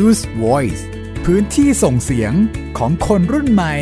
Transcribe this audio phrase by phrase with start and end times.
[0.00, 0.82] Use Voice
[1.24, 2.32] พื้นที่ส่งเสียง
[2.78, 3.74] ของคนรุ่นใหม่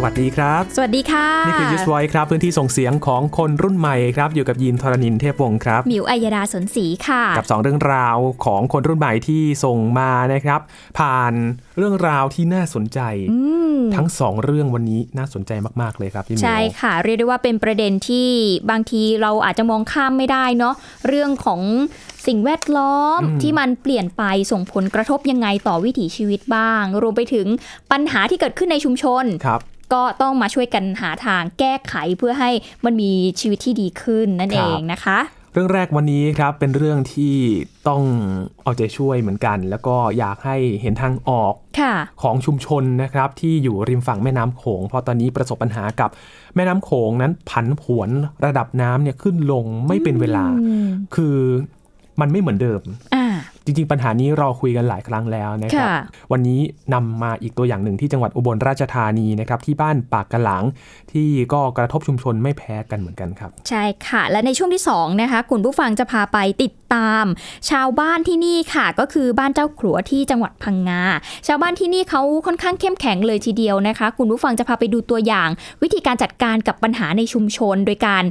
[0.00, 10.60] สวัสดีครับ สวัสดีค่ะ นี่คือ Use Voice ครับ พื้นที่ส่งเสียงของคนรุ่นใหม่ครับ อยู่กับยินทรณินเทพวงศ์ครับ มิวอัยดาสนศรีค่ะ กับ 2 เรื่องราวของคนรุ่นใหม่ที่ส่งมานะครับ
[10.98, 11.32] ผ่าน
[11.78, 13.00] เรื่องราวที่น่าสนใจ
[13.96, 18.28] ทั้ง 2 เรื่องวันนี้น่าสนใจมาก ๆ เลยครับพี่มิวใช่ค่ะ เรียกได้ว่าเป็นประเด็นที่
[18.70, 20.74] บางทีเราอาจจะมองข้ามไม่ได้เนาะ
[21.08, 21.60] เรื่องของ
[22.26, 24.22] สิ่งแวดล้อมที่มันเปลี่ยนไป
[24.52, 27.46] ส่งผลกระทบยังไงต่อวิถีชีวิตบ้าง รวมไปถึง
[27.92, 32.50] ปัญหาที่เกิดขึ้นในชุมชนครับ ก็ต้องมาช่วยกันหาทางแก้ไขเพื่อให้
[32.84, 35.18] มันมีชีวิตที่ดีขึ้นนั่นคเอรับงนะคะ
[35.52, 37.34] เรื่องแรกวันนี้ครับเป็นเรื่องที่
[37.88, 38.02] ต้อง
[38.62, 46.10] เอาใจช่วยเหมือนกัน แล้วก็อยากให้เห็นทางออกค่ะของชุมชนนะครับที่อยู่ริมฝั่งแม่น้ำโขงเพราะตอนนี้ประสบปัญหากับ
[46.56, 48.08] แม่น้ำโขงนั้นผันผวน
[48.44, 51.36] ระดับน้ำเนี่ยขึ้นลงไม่เป็นเวลาอืมคือ
[52.20, 52.82] มันไม่เหมือนเดิม
[53.14, 53.26] อ่า
[53.68, 55.96] จริงๆ ปัญหานี้เราคุยกันหลายครั้งแล้วนะครับค่ะ
[56.32, 56.60] วันนี้
[56.94, 60.64] นำมาอีกตัวอย่างหนึ่งที่จังหวัดอุบลราชธานีนะครับที่บ้านปากกะหลัง
[61.12, 67.24] ที่ก็กระทบชุมชนไม่แพ้กันเหมือนกันครับ ใช่ค่ะ และในช่วงที่2นะคะคุณผู้ฟังจะพาไปติดตาม
[67.70, 71.02] ชาวบ้านที่นี่ค่ะ ก็คือบ้านเจ้าขลัวที่จังหวัดพังงา
[71.46, 75.48] ชาวบ้านที่นี่เขาค่อนข้างเข้มแข็งเลยทีเดียวนะคะ คุณผู้ฟังจะพาไปดูตัวอย่าง
[75.82, 78.24] วิธีการจัดการกับปัญหาในชุมชน โดยการ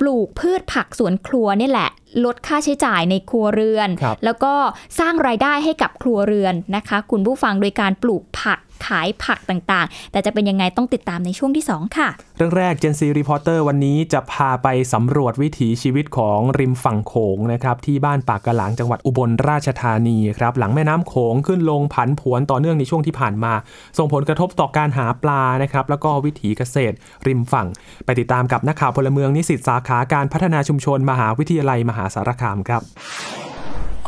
[0.00, 1.90] ปลูกพืชผักสวนครัวนี่แหละ
[2.24, 4.54] ลดค่าใช้จ่ายในครัวเรือนครับแล้วก็
[4.98, 23.52] สร้างรายได้ให้กับครัวเรือนนะคะ คุณผู้ฟังโดยการปลูกผัก ขายผักต่างๆ แต่จะเป็นยังไงต้องติดตามในช่วงที่สองค่ะ เรื่องแรก Gen Z Reporter วันนี้จะพาไปสำรวจวิถีชีวิตของริมฝั่งโขงนะครับที่บ้านปากกะหลังจังหวัดอุบลราชธานีครับหลังแม่น้ำโขงขึ้นลงผันผวนต่อเนื่องในช่วงที่ผ่านมา
[23.98, 26.94] ส่งผลกระทบต่อการหาปลานะครับแล้วก็วิถีเกษตร
[27.26, 27.66] ริมฝั่ง
[28.04, 32.82] ไปติดตามกับนักข่าวพลเมืองนิสิตสาขาการพัฒนาชุมชนมหาวิทยาลัยมหาสารคามครับ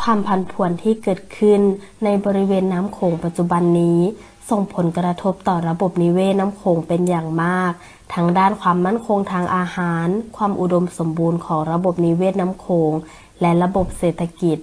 [0.01, 1.61] ความพันผวนที่เกิดขึ้น
[2.05, 4.01] ในบริเวณน้ำโขงปัจจุบันนี้
[4.50, 7.72] ส่งผลกระทบต่อระบบนิเวศน้ำโขงเป็นอย่างมาก
[8.15, 10.06] ทั้งด้านความมั่นคงทางอาหาร
[10.37, 12.93] ความอุดมสมบูรณ์ของระบบนิเวศน้ำโขง
[13.41, 14.59] และระบบเศรษฐกิจ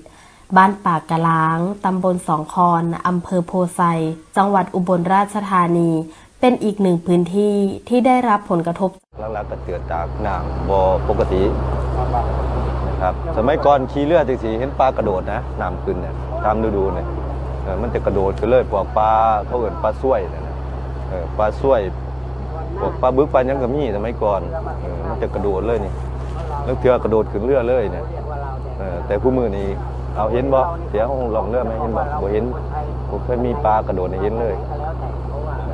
[0.57, 3.81] บ้านปากกะล้าง ตำบลสองคอนอำเภอโพไซ
[4.37, 5.91] จังหวัดอุบลราชธานี
[6.39, 7.55] เป็นอีกหนึ่งพื้นที่
[7.89, 8.89] ที่ได้รับผลกระทบ
[9.19, 11.41] หลักๆก็เกิดจากน้ำบ่ปกติ
[12.87, 16.15] นะครับ สมัยก่อนขี่เรือจังสีเห็นปลากระโดดนะน้ำขึ้นเนี่ย
[16.45, 17.07] ตามฤดูเนี่ย
[17.81, 19.11] มันจะกระโดดขึ้นเลยพวกปลา
[19.45, 20.55] เขาเอินปลาส้วยนะนะ
[21.09, 21.79] เออปลาส้วย
[22.79, 24.41] พวกปลาบึกปลายังก็มีสมัยก่อน
[24.81, 25.93] เออมันจะกระโดดเลยนี่
[26.63, 28.05] แล้วเทือกระโดดขึ้นเรือเลยเนี่ย
[28.79, 29.67] เออแต่ผู้มือนี้
[30.15, 32.45] เอาเห็นบ่เสียของลองเรือไหมเห็นบ่บ่เห็น
[33.09, 34.55] บ่เคยมีปลากระโดดให้เห็นเลย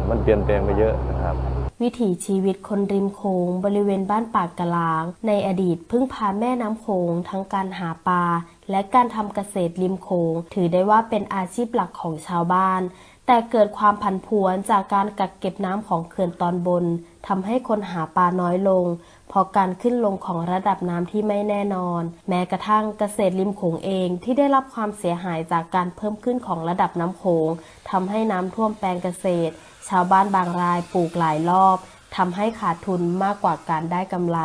[0.09, 1.35] มันเปลี่ยนแปลงไปเยอะนะครับ
[1.81, 8.23] วิถีชีวิตคนริมโขงบริเวณบ้านปากกะลาง ในอดีตพึ่งพาแม่น้ำโขงทั้งการหาปลา
[8.71, 12.81] และการทำเกษตรริมโขงถือได้ว่าเป็นอาชีพหลักของชาวบ้าน
[13.27, 16.85] แต่เกิดความผันผวนจากการกักเก็บน้ำของเขื่อนตอนบน
[17.27, 18.85] ทำให้คนหาปลาน้อยลง
[19.29, 27.49] เพราะการขึ้นลงของระดับน้ำที่ไม่แน่นอน แม้กระทั่งเกษตรริมโขงเองที่ได้รับความเสียหายจากการเพิ่มขึ้นของระดับน้ำโขง
[27.89, 29.53] ทำให้น้ำท่วมแปลงเกษตร
[29.89, 31.77] ชาวบ้านบางรายปลูกหลายรอบ
[32.15, 34.39] ทำให้ขาดทุนมากกว่าการได้กำไร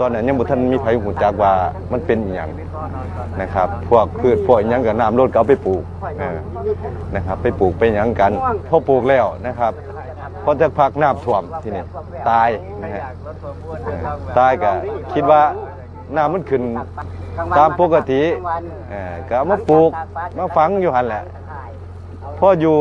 [0.00, 1.52] ตอนนั้นยังบ่ทันมีไผหูจักว่า
[1.92, 2.50] มันเป็นอหย่าง
[3.40, 5.82] นะครับ พวกพืชพวกอหยังกับน้ำรดก็เอาไปปลูก
[6.20, 6.38] เออ
[7.16, 8.32] นะครับ ไปปลูกไปหยังกัน
[8.68, 9.72] พอปลูกแล้วนะครับ
[10.44, 11.84] พอจะพักน้ำท่วมที่นี่
[12.30, 12.48] ตาย
[12.82, 13.02] นะฮะ
[13.84, 14.00] เออ
[14.38, 14.70] ตายก็
[15.12, 15.42] คิดว่า
[16.16, 16.62] น้ำมันขึ้น
[17.58, 18.22] ตามปกติ
[18.90, 19.90] เออก็เอามาปลูก
[20.38, 21.22] มาฝังอยู่หันแหละ
[22.38, 22.76] พออยู่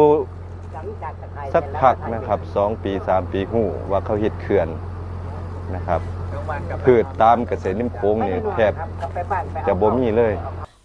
[1.54, 4.68] สักพักนะครับสองปีสามปีหูว่าเขาเฮ็ดเขื่อน
[5.76, 6.02] นะครับ
[6.86, 8.74] พืชตามเกษตรริมโค้งนี่แทบ
[9.68, 10.34] จะบ่มีเลย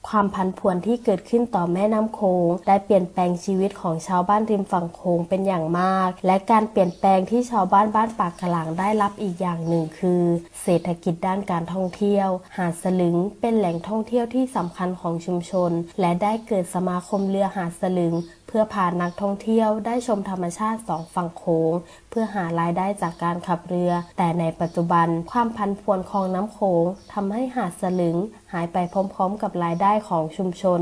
[0.09, 10.23] ความพันผวนที่เกิดขึ้นต่อแม่น้ำโขงได้เปลี่ยนแปลงชีวิตของชาวบ้านริมฝั่งโขงเป็นอย่างมาก และการเปลี่ยนแปลงที่ชาวบ้านบ้านปากกลางได้รับอีกอย่างหนึ่งคือ
[10.63, 15.71] เศรษฐกิจด้านการท่องเที่ยว หาดสลึงเป็นแหล่งท่องเที่ยวที่สำคัญของชุมชน
[16.01, 18.15] และได้เกิดสมาคมเรือหาดสลึง
[18.53, 21.73] เพื่อพานักท่องเที่ยวได้ชมธรรมชาติสองฝั่งโขง
[22.11, 28.17] เพื่อหารายได้จากการขับเรือ แต่ในปัจจุบันความพันพวนของน้ำโขงทำให้หาดสลึง
[28.53, 30.81] หายไปพร้อมๆ กับรายได้ของชุมชน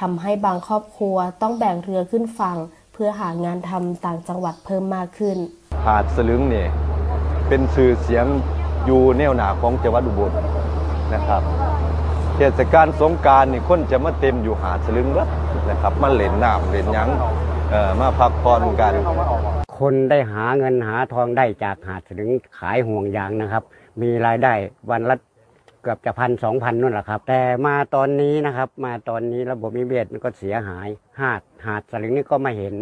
[0.00, 2.58] ทำให้บางครอบครัวต้องแบ่งเรือขึ้นฝั่ง
[2.92, 5.36] เพื่อหางานทำต่างจังหวัดเพิ่มมากขึ้น
[5.86, 6.68] หาดสลึงเนี่ย
[7.48, 8.26] เป็นสื่อเสียง
[8.86, 10.32] อยู่แนวหนาของจังหวัดอุบล
[11.14, 11.42] นะครับ
[12.42, 15.28] เทศกาลสงกรารนี่คนจะมาเต็มอยู่หาดสลึงเบิด
[15.68, 17.08] นะครับมาเล่นน้ำเล่นหยัง
[17.70, 18.94] เอ่อมาพักผ่อนกัน
[19.78, 23.62] คนได้หาเงินหาทองได้จากหาดสลึงขายห่วงยางนะครับ
[24.02, 24.52] มีรายได้
[24.90, 25.16] วันละ
[25.82, 30.88] เกือบจะพันสองพันนั่นแหละครับ แต่มาตอนนี้นะครับ มาตอนนี้ระบบนิเวศมันก็เสียหาย
[31.20, 32.74] หาดหาดสลิงนี่ก็ไม่เห็น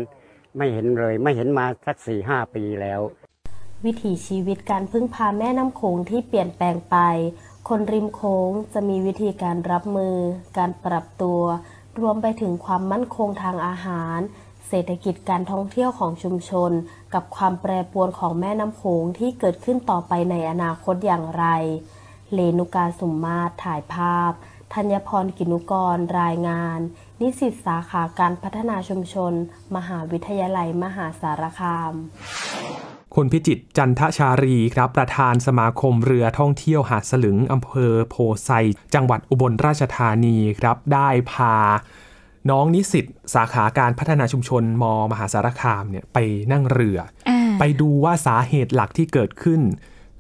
[0.57, 3.01] ไม่เห็นเลย ไม่เห็นมาสักสี่ห้าปีแล้ว
[3.85, 6.97] วิถีชีวิตการพึ่งพาแม่น้ำโขงที่เปลี่ยนแปลงไป
[7.75, 10.17] คนริมโขงจะมีวิธีการรับมือ
[10.59, 11.43] การปรับตัว
[12.01, 14.19] รวมไปถึงความมั่นคงทางอาหาร
[14.69, 16.71] เศรษฐกิจการท่องเที่ยวของชุมชน
[17.15, 21.45] กับความแปรปรวนของแม่น้ำโขงที่เกิดขึ้นต่อไปในอนาคตอย่างไร
[22.33, 24.33] เลนุกาสุมมาตถ่ายภาพ
[24.75, 26.79] ธัญพรกินุกร รายงาน
[27.21, 29.33] นิสิตสาขาการพัฒนาชุมชน
[29.77, 31.93] มหาวิทยาลัยมหาสารคาม
[33.15, 38.15] คุณพิจิตรจันทชารีครับประธานสมาคมเรือท่องเที่ยวหาดสลึงอำเภอโพ
[38.45, 38.51] ไซ
[38.95, 41.57] จังหวัดอุบลราชธานีครับได้พา
[42.51, 46.19] น้องนิสิตสาขาการพัฒนาชุมชนมมหาสารคามเนี่ยไป
[46.53, 49.61] นั่งเรืออ่าไปดูว่าสาเหตุหลักที่เกิดขึ้น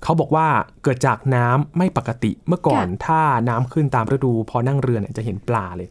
[0.02, 0.46] เขาบอกว่า
[0.82, 5.88] เกิดจากน้ำไม่ปกติเมื่อก่อนถ้าน้ำขึ้นตามฤดู พอนั่งเรือเนี่ยจะเห็นปลาเลย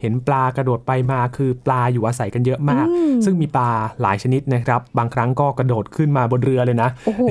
[0.00, 2.86] เห็นปลากระโดดไปมาคือปลาอยู่อาศัยกันเยอะมาก
[3.24, 3.70] ซึ่งมีปลา
[4.02, 7.22] หลายชนิดนะครับ บางครั้งก็กระโดดขึ้นมาบนเรือเลยนะโอ้โห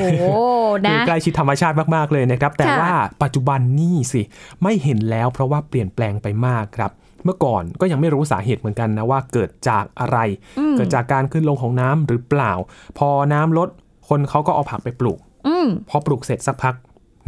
[0.85, 2.91] คืนะอใกล้ชิดธรรมชาติมากๆเลยนะครับ แต่ค่ะว่า
[3.23, 4.21] ปัจจุบันนี่สิ
[4.63, 6.91] ไม่เห็นแล้วเพราะว่าเปลี่ยนแปลงไปมากครับ
[7.25, 10.17] เมื่อก่อนก็ยังไม่รู้สาเหตุเหมือนกันนะว่าเกิดจากอะไร
[10.59, 12.51] อืมเกิดจากการขึ้นลงของน้ำหรือเปล่า
[12.97, 13.69] พอน้ำลด
[14.09, 16.75] คนเขาก็เอาผักไปปลูกอืมพอปลูกเสร็จสักพัก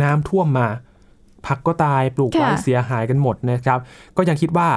[0.02, 0.68] น้ำท่วมมา
[1.48, 3.80] ผักก็ตายปลูกไว้ค่ะเสียหายกันหมดนะครับ
[4.18, 4.70] ก็ยังคิดว่า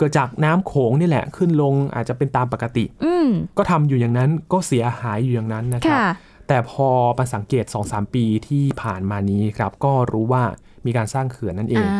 [0.00, 6.06] เกิดจากน้ำโขงนี่แหละขึ้นลงอาจจะเป็นตามปกติ อืมก็ทำอยู่อย่างนั้นก็เสียหายอยู่อย่างนั้นนะครับค่ะ
[6.48, 6.88] แต่พอ
[7.18, 10.42] มาสังเกต 2-3 ปีที่ผ่านมานี้ครับ ก็รู้ว่า
[10.86, 11.94] มีการสร้างเขื่อนนั่นเองอ่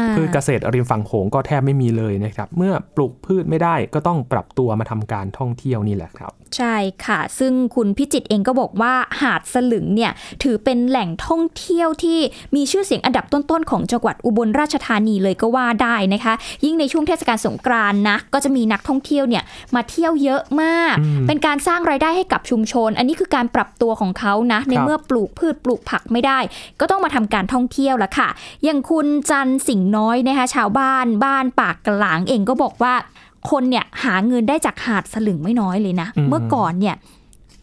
[0.15, 6.75] พืชเกษตรริมฝั่งโขงก็แทบไม่มีเลยนะครับ เมื่อปลูกพืชไม่ได้ก็ต้องปรับตัวมาทำการท่องเที่ยวนี่แหละครับ ใช่
[7.05, 10.11] ค่ะ ซึ่งคุณพิจิตรเองก็บอกว่าหาดสลึงเนี่ย
[10.43, 12.19] ถือเป็นแหล่งท่องเที่ยวที่
[12.55, 16.33] มีชื่อเสียงอันดับต้นๆของจังหวัดอุบลราชธานีเลยก็ว่าได้นะคะ
[16.65, 19.43] ยิ่งในช่วงเทศกาลสงกรานต์นะก็จะมีนักท่องเที่ยวเนี่ย
[19.75, 26.39] มาเที่ยวเยอะมากอืมเป็นการสร้างรายได้ให้กับชุมชน อันนี้คือการปรับตัวของเขานะในเมื่อปลูกพืชปลูกผักไม่ได้
[26.79, 28.29] ก็ต้องมาทำการท่องเที่ยวละค่ะ
[28.63, 32.93] อย่างคุณจันทร์สิงห์น้อยนะคะชาวบ้านบ้านปากกลางเองก็บอกว่า
[33.49, 36.95] คนเนี่ยหาเงินได้จากหาดสลึงไม่น้อยเลยนะอืมเมื่อก่อนเนี่ย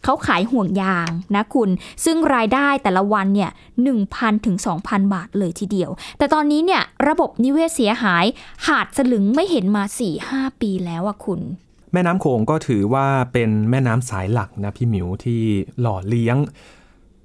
[0.03, 1.69] เขาขายห่วงยางนะคุณ
[2.05, 3.51] ซึ่งรายได้แต่ละวันเนี่ย
[3.97, 4.55] 1,000ถึง
[4.85, 8.25] 2,000 บาทเลยทีเดียว แต่ตอนนี้เนี่ยระบบนิเวศเสียหาย
[8.67, 9.83] หาดสลึงไม่เห็นมา
[10.21, 11.41] 4-5 ปีแล้วอะคุณ
[11.93, 15.41] แม่น้ำโขงก็ถือว่าเป็นแม่น้ำสายหลักนะพี่หมิวที่
[15.81, 16.37] หล่อเลี้ยง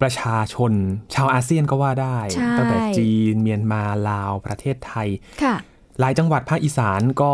[0.00, 0.72] ประชาชน
[1.14, 5.08] ชาวอาเซียนก็ว่าได้ใช่ตั้งแต่จีนเมียนมาลาวประเทศไทย
[5.42, 5.56] ค่ะ
[6.00, 7.32] หลายจังหวัดภาคอีสานก็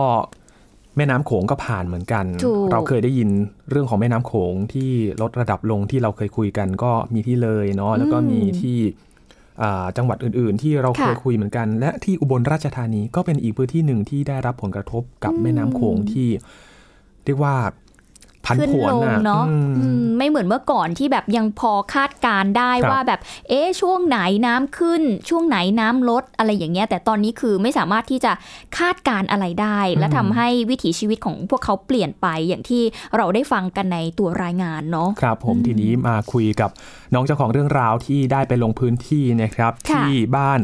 [0.97, 3.29] แม่น้ำโขงก็ผ่านเหมือนกันถูกเราเคยได้ยิน
[3.71, 4.91] เรื่องของแม่น้ำโขงที่
[5.23, 8.79] ลดระดับลงที่เราเคยคุยกันก็มีที่เลยเนาะแล้วก็มีที่
[9.63, 16.29] อ่าจังหวัดอื่น ๆ ที่เราเคยคุยเหมือนกัน และที่อุบลราชธานีก็เป็นอีกพื้นที่หนึ่งที่ได้รับผลกระทบกับแม่น้ำโขงที่
[17.25, 17.57] เรียกว่า
[18.47, 28.33] พันขึ้นผวนลงน่ะเนาะอืมอืมไม่เหมือนเมื่อก่อนที่แบบยังพอคาดการณ์ได้ครับว่าแบบ เอ๊ะช่วงไหนน้ำขึ้น ช่วงไหนน้ำลดอะไรอย่างเงี้ย แต่ตอนนี้คือไม่สามารถที่จะ
[28.79, 32.83] คาดการณ์อะไรได้ และทำให้วิถีชีวิตของพวกเขาเปลี่ยนไปอย่างที่
[33.17, 36.71] เราได้ฟังกันในตัวรายงานเนาะครับ ผมทีนี้มาคุยกับ
[37.15, 40.61] น้องเจ้าของเรื่องราวที่ได้ไปลงพื้นที่นะครับค่ะที่บ้าน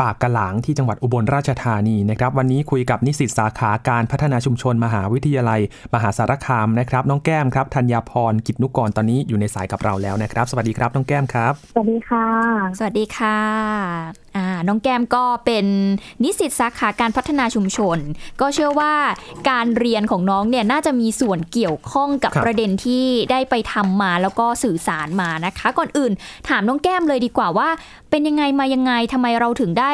[0.00, 5.60] ปากกะหลางที่จังหวัดอุบลราชธานีนะครับวันนี้คุยกับนิสิตสาขาการพัฒนาชุมชนมหาวิทยาลัย
[5.94, 12.26] มหาสารคามนะครับ น้องแก้มครับธัญญาพรกิจนุกรตอนนี้อยู่ในสายกับเราแล้วนะครับ สวัสดีครับน้องแก้มครับ สวัสดีค่ะ
[12.78, 13.38] สวัสดีค่ะ
[14.36, 15.66] อ่าน้องแก้มก็เป็น
[16.24, 17.98] นิสิตสาขาการพัฒนาชุมชน
[18.40, 18.94] ก็เชื่อว่า
[19.50, 26.12] การเรียนของน้องเนี่ยน่าจะมีส่วนเกี่ยวข้องกับครับประเด็นที่ได้ไปทำมาแล้วก็สื่อสารมานะคะ ก่อนอื่น
[26.48, 27.68] ถามน้องแก้มเลยดีกว่าว่า
[28.16, 29.92] เป็นยังไงมายังไงทำไมเราถึงได้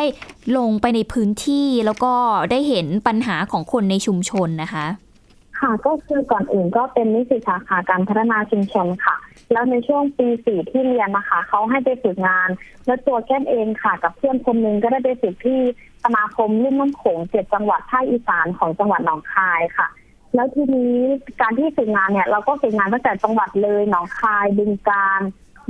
[0.57, 2.13] ลงไปในพื้นที่แล้วก็
[2.51, 4.87] ได้เห็นปัญหาของคนในชุมชนนะคะ
[5.61, 9.17] ค่ะก็คือก่อนอื่นก็เป็นนิสิตสาขาการพัฒนาชุมชนค่ะ
[9.53, 12.49] แล้วในช่วงปีสี่ที่เรียนนะคะเขาให้ไปฝึกงาน
[12.87, 15.61] แล้วตัวแก้มเองค่ะ กับเพื่อนคนหนึงก็ได้ไปฝึกที่
[16.05, 19.89] สมาคมลุ่มน้ำโขงเจ็ดจังหวัดภาคอีสานของจังหวัดหนองคายค่ะ
[20.35, 20.95] แล้วทีนี้
[21.41, 25.23] การที่ฝึกงานเนี่ยเราก็ฝึกงานตั้งแต่จังหวัดเลยหนองคายบึงกาฬ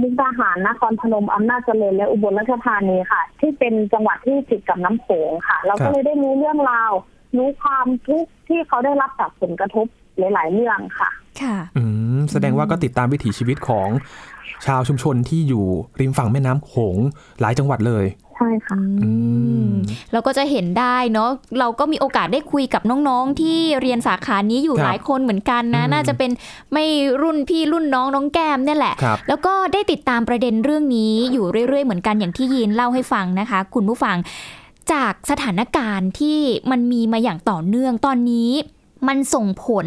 [0.02, 6.92] มุกดาหารนครพนมอำนาจเจริญและอุบลราชธานีค่ะ ที่เป็นจังหวัดที่ติดกับน้ำโขงค่ะ เราครัก็บเลยได้รู้เรื่องราว
[7.36, 9.86] รู้ความทุกข์ที่เขาได้รับจากผลกระทบ
[10.18, 11.10] หลาย ๆ เรื่องค่ะ
[11.42, 11.82] ค่ะ อื
[12.18, 13.88] ม แสดงว่าก็ติดตามวิถีชีวิตของ
[14.66, 15.64] ชาวชุมชนที่อยู่
[16.00, 16.96] ริมฝั่งแม่น้ำโขง
[17.40, 19.10] หลายจังหวัดเลย ใช่ค่ะอื
[19.64, 19.66] ม
[20.12, 26.30] เราก็จะเห็นได้เนาะเราก็มีโอกาสได้คุยกับน้องๆ ที่เรียนสาขานี้อยู่ครับหลายคนเหมือนกันนะอืมน่าจะเป็น
[26.72, 26.86] ไม่
[27.22, 34.16] รุ่นพี่รุ่นน้องน้องแก้มเนี่ยแหละครับแล้วก็ได้ติดตามประเด็นเรื่องนี้อยู่เรื่อยๆเหมือนกันอย่างที่ยีนเล่าให้ฟังนะคะ คุณผู้ฟัง
[34.92, 36.38] จากสถานการณ์ที่
[36.70, 38.50] มันมีมาอย่างต่อเนื่องตอนนี้
[39.08, 39.86] มันส่งผล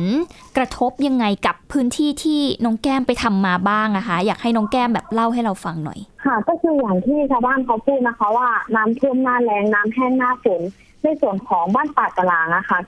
[0.58, 10.62] กระทบยังไงกับพื้นที่ที่น้องแก้มไปทำมาบ้างอะคะ อยากให้น้องแก้มแบบเล่าให้เราฟังหน่อย ค่ะ ก็คืออย่างที่ชาวบ้านเขาพูดนะคะ ว่าน้ำท่วมหน้าแรงน้ำแห้งหน้าฝน
[11.04, 12.80] ในส่วนของบ้านป่ากะลางนะคะ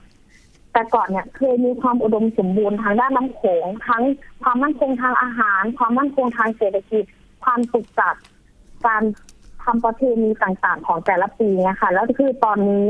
[0.72, 4.02] แต่ก่อนเนี่ยเคยมีความอุดมสมบูรณ์ทางด้านน้ำโขงทั้ง
[4.42, 7.04] ความมั่นคงทางอาหาร ความมั่นคงทางเศรษฐกิจ
[7.44, 8.14] ความสุขจัด
[8.86, 9.02] การ
[9.62, 12.86] ทำประเพณีต่างๆ ของแต่ละปีนะคะแล้วคือตอนนี้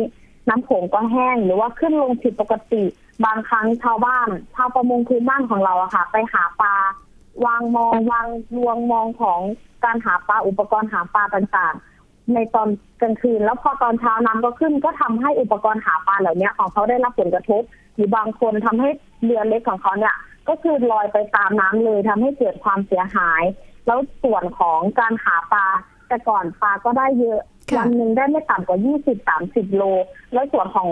[0.49, 2.85] น้ำโขงก็แห้งหรือว่าขึ้นลงผิดปกติ
[3.25, 6.75] บางครั้งชาวบ้านชาวประมงพื้นบ้านของเราอะค่ะ ไปหาปลา
[7.47, 9.41] วางมองวางรวงมองของ
[9.85, 12.69] การหาปลาอุปกรณ์หาปลาต่างๆ ในตอน
[13.03, 17.63] กลางคืน แล้วพอตอนเช้าน้ำก็ขึ้นก็ทำให้อุปกรณ์หาปลาเหล่านี้ของเขาได้รับผลกระทบ
[17.95, 18.91] หรือบางคนทำให้
[19.25, 20.15] เรือเล็กของเขาเนี่ย
[20.49, 23.43] ก็คือลอยไปตามน้ำเลยทำให้เกิดความเสียหาย
[23.87, 25.67] แล้วส่วนของการหาปลา
[26.09, 29.83] แต่ก่อนปลาก็ได้เยอะค่ะวันหนึ่งได้ไม่ต่ำกว่ายี่สิบสามสิบโล
[30.33, 30.89] แล้วส่วนของ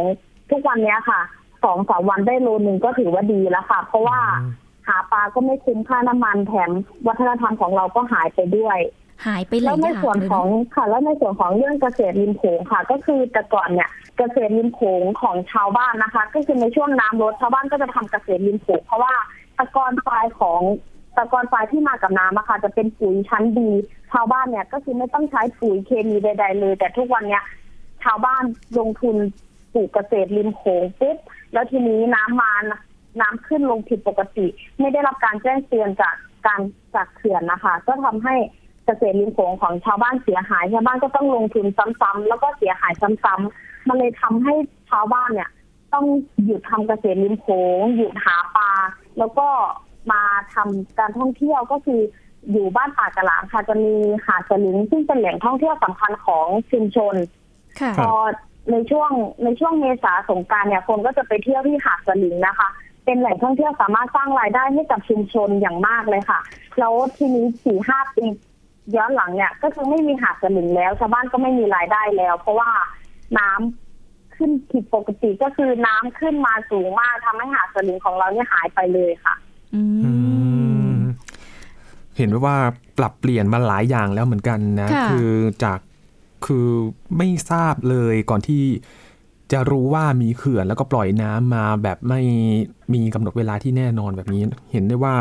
[0.50, 1.20] ทุกวันเนี้ยค่ะ
[1.64, 4.52] สองสามวันได้โลหนึ่งก็ถือว่าดีแล้วค่ะ เพราะว่าอืม
[4.88, 6.70] หาปลาก็ไม่คุ้มค่าน้ำมันแถม
[7.06, 8.78] วัฒนธรรมของเราก็หายไปด้วย
[9.26, 19.14] หายไปหแล้ลาวยในอย่างส่วนเลยของเนาะค่ะ แล้วในส่วนของเรื่องเกษตรริมโขงค่ะ ก็คือแต่ก่อนเนี่ย เกษตรริมโขงของชาวบ้านนะคะ ก็คือในช่วงน้ำลดชาวบ้านก็จะทำเกษตรริมโขงเพราะว่า
[19.58, 20.60] ตะกอนทรายของ
[21.16, 23.70] ตะกอนทรายที่มากับน้ำอะค่ะจะเป็นปุ๋ยชั้นดี
[24.12, 27.44] ชาวบ้านเนี่ยก็คือไม่ต้องใช้ปุ๋ยเคมีใด ๆ เลย แต่ทุกวันเนี้ย
[28.04, 28.42] ชาวบ้าน
[28.78, 29.16] ลงทุน
[29.74, 31.16] ปลูกเกษตรริมโขงปุ๊บ
[31.54, 32.52] แล้วทีนี้น้ำมา
[33.20, 34.46] น้ำขึ้นลงผิดปกติ
[34.80, 36.14] ไม่ได้รับการแจ้งเตือนจาก
[36.46, 36.60] การ
[36.94, 38.34] จากเขื่อนนะคะ ก็ทำให้
[38.84, 41.66] เกษตรริมโขงของชาวบ้านเสียหายชาวบ้านก็ต้องลงทุน
[42.00, 42.92] ซ้ำๆแล้วก็เสียหาย
[43.24, 44.54] ซ้ำๆมันเลยทำให้
[44.90, 45.50] ชาวบ้านเนี่ย
[45.94, 46.04] ต้อง
[46.44, 47.46] หยุดทำเกษตรริมโข
[47.78, 48.70] งหยุดหาปลา
[49.18, 49.48] แล้วก็
[50.12, 50.22] มา
[50.54, 52.00] ทำการท่องเที่ยวก็คือ
[52.52, 53.94] อยู่บ้านป่ากะหลางค่ะจะมี
[54.26, 57.14] หาดสลิงซึ่งเป็นแหล่งท่องเที่ยวสำคัญของชุมชน
[57.80, 58.10] ค่ะพอ
[58.70, 59.10] ในช่วง
[59.44, 62.68] ในช่วงเมษาสงกรารเนี่ยคนก็จะไปเที่ยวที่หาดสลิงนะคะ
[63.04, 66.40] เป็นแหล่งท่องเที่ยวสามารถสร้างรายได้ให้กับชุมชนอย่างมากเลยค่ะ
[66.78, 68.24] แล้วทีนี้สี่ห้าปี
[68.96, 72.70] ย้อนหลังเนี่ย ก็คือไม่มีหาดสลิงแล้วชาวบ้านก็ไม่มีรายได้แล้ว เพราะว่า
[73.38, 79.34] น้ำขึ้นผิดปกติก็คือน้ำขึ้นมาสูงมากทำให้หาดสลิงของเราเนี่ยหายไปเลยค่ะ
[79.74, 80.12] อือื
[80.94, 81.02] มม
[82.16, 82.56] เห็นว่า
[82.98, 85.30] ปรับเปลี่ยนมาหลายอย่างแล้วเหมือนกันนะค่ะคือ
[85.64, 85.80] จาก
[86.46, 86.68] คือ
[87.16, 88.62] ไม่ทราบเลยก่อนที่
[89.52, 92.20] จะรู้ว่ามีเขื่อนแล้วก็ปล่อยน้ำมาแบบไม่
[92.94, 95.14] มีกำหนดเวลาที่แน่นอนแบบนี้ เห็นได้ว่า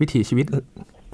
[0.00, 0.46] วิถีชีวิต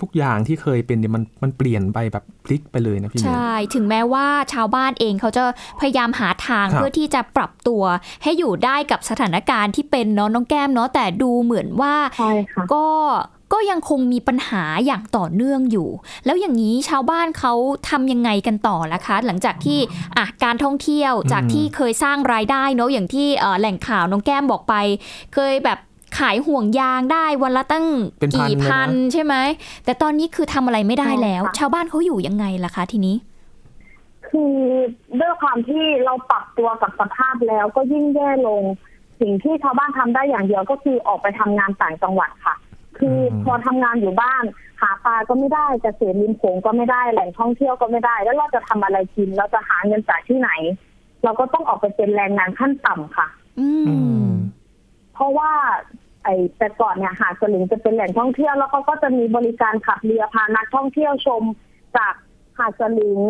[0.00, 5.44] ทุกอย่างที่เคยเป็นเนี่ยมันมันเปลี่ยนไปแบบพลิกไปเลยนะพี่เมย์ใช่ ถึงแม้ว่าชาวบ้านเองเขาจะ
[5.80, 7.82] พยายามหาทางครับเพื่อที่จะปรับตัว
[8.22, 12.86] ให้อยู่ได้กับสถานการณ์ที่เป็นเนาะน้องแก้มเนาะแต่ดูเหมือนว่าใช่ค่ะก็
[13.52, 15.88] ก็ยังคงมีปัญหาอย่างต่อเนื่องอยู่
[16.24, 17.52] แล้วอย่างนี้ชาวบ้านเขา
[17.88, 19.78] ทำยังไงกันต่อล่ะคะ หลังจากที่
[20.16, 24.74] อะการท่องเที่ยวจากที่เคยสร้างรายได้เนาะอย่างที่เอ่อแหล่งข่าวน้องแก้มบอกไป
[25.34, 25.78] เคยแบบ
[26.18, 27.86] ขายห่วงยางได้วันละตั้ง
[28.20, 29.34] เป็นพันกี่เลยนะพันใช่ไหม
[29.84, 33.16] แต่ตอนนี้คือทำอะไรไม่ได้แล้วใช่ค่ะชาวบ้านเขาอยู่ยังไงล่ะคะทีนี้
[34.28, 34.56] คือ
[35.20, 38.62] ด้วยความที่เราปรับตัวกับสภาพแล้วก็ยิ่งแย่ลง
[39.20, 42.54] สิ่งที่ชาวบ้านทำได้อย่างเดียวก็คือออกไปทำงานต่างจังหวัดค่ะ
[43.00, 44.44] คืออมพอทำงานอยู่บ้าน
[44.80, 50.50] หาปลาก็ไม่ได้เกษตรริมโขงก็ไม่ได้แหล่งท่องเที่ยวก็ไม่ได้ แล้วเราจะทำอะไรกินเราจะหาเงินจากที่ไหน
[51.24, 53.26] เราก็ต้องออกไปเป็นแรงงานขั้นต่ำค่ะ
[53.60, 54.30] อือืมม
[55.14, 55.52] เพราะว่า
[56.24, 61.42] ไอ้แต่ก่อนเนี่ยหาดสลิงจะเป็นแหล่งท่องเที่ยวแล้วเขาก็จะมีบริการขับเรือพานักท่องเที่ยวชม
[61.96, 62.14] จาก
[62.58, 63.22] หาดสลิง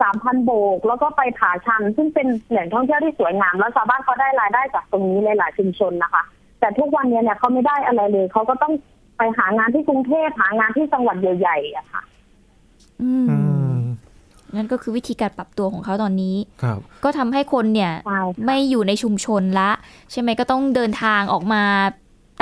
[0.00, 6.22] สามพันโบก แล้วก็ไปผาชัน ซึ่งเป็นแหล่งท่องเที่ยวที่สวยงาม แล้วชาวบ้านเขาได้รายได้จากตรงนี้หลายๆชุมชนนะคะ
[6.60, 8.72] แต่ทุกวันเนี้เนี่ยเขาไม่ได้อะไรเลยเขาก็ต้อง
[9.22, 12.02] ไปหางานที่กรุงเทพหางานที่จังหวัดใหญ่ๆอะค่ะ
[13.02, 13.36] อืมอื
[13.74, 13.78] ม
[14.56, 19.70] นั่นก็คือวิธีการปรับตัวของเขาตอนนี้ ครับ ก็ทำให้คนเนี่ยใช่ค่ะไม่อยู่ในชุมชนละ
[20.12, 21.62] ใช่ไหมก็ต้องเดินทางออกมา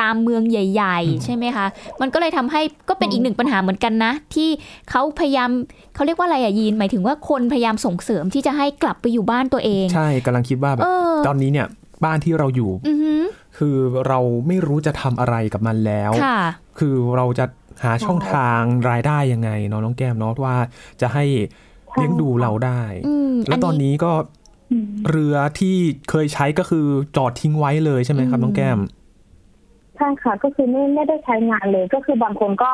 [0.00, 1.66] ตามเมืองใหญ่อืมๆใช่ไหมคะ
[2.00, 4.48] มันก็เลยทำให้ก็เป็นอีกหนึ่งปัญหาเหมือนกันนะ ที่
[4.90, 5.50] เขาพยายาม
[5.94, 11.66] เขาเรียกว่าอะไรอะยีนหมายถึงว่าคนพยายามส่งเสริมที่จะให้กลับไปอยู่บ้านตัวเอง ใช่กำลังคิดว่าแบบเออตอนนี้เนี่ย
[12.04, 13.22] บ้านที่เราอยู่อือหือ
[13.58, 13.76] คือ
[14.08, 16.40] เราไม่รู้จะทำอะไรกับมันแล้วค่ะ
[16.78, 17.44] คือเราจะ
[17.84, 20.56] หาช่องทางรายได้ยังไงเนาะน้องแก้มเนาะว่า
[21.00, 21.24] จะให้
[21.94, 24.12] เลี้ยงดูเราได้อืมแล้วตอนนี้ก็
[24.72, 25.76] อืมเรือที่
[26.10, 28.78] เคยใช้ก็คือจอดทิ้งไว้เลยใช่ไหมครับอืมน้องแก้ม
[29.96, 32.72] ใช่ค่ะ ก็คือไม่ไม่ได้ใช้งานเลย ก็คือบางคนก็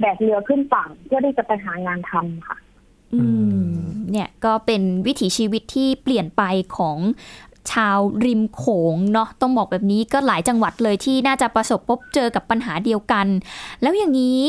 [0.00, 2.56] แบกเรือขึ้นฝั่งเพื่อที่จะไปหางานทำค่ะ
[3.14, 3.26] อื
[3.68, 3.76] ม
[4.12, 6.42] เนี่ยก็เป็นวิถีชีวิตที่เปลี่ยนไป
[6.76, 6.96] ของ
[7.72, 13.26] ชาวริมโขงเนาะต้องบอกแบบนี้ก็หลายจังหวัดเลยที่น่าจะประสบพบเจอกับปัญหาเดียวกัน
[13.82, 14.44] แล้วอย่างนี้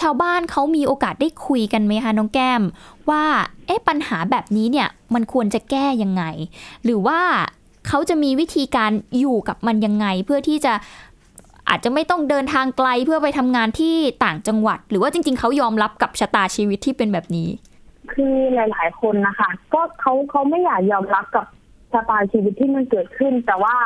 [0.00, 2.62] ชาวบ้านเขามีโอกาสได้คุยกันไหมคะน้องแก้ม
[3.10, 3.24] ว่า
[3.66, 6.22] เอ๊ะปัญหาแบบนี้เนี่ยมันควรจะแก้ยังไง
[6.84, 7.20] หรือว่า
[7.88, 10.72] เขาจะมีวิธีการอยู่กับมันยังไง เพื่อที่จะ
[11.68, 13.94] อาจจะไม่ต้องเดินทางไกลเพื่อไปทำงานที่
[14.24, 17.48] ต่างจังหวัด หรือว่าจริง ๆเขายอมรับกับชะตาชีวิตที่เป็นแบบนี้
[18.12, 21.46] คือหลาย ๆ คนนะคะ ก็เขาเขาไม่อยากยอมรับกับ
[21.92, 23.76] ชะตาชีวิตที่มันเกิดขึ้น แต่ว่า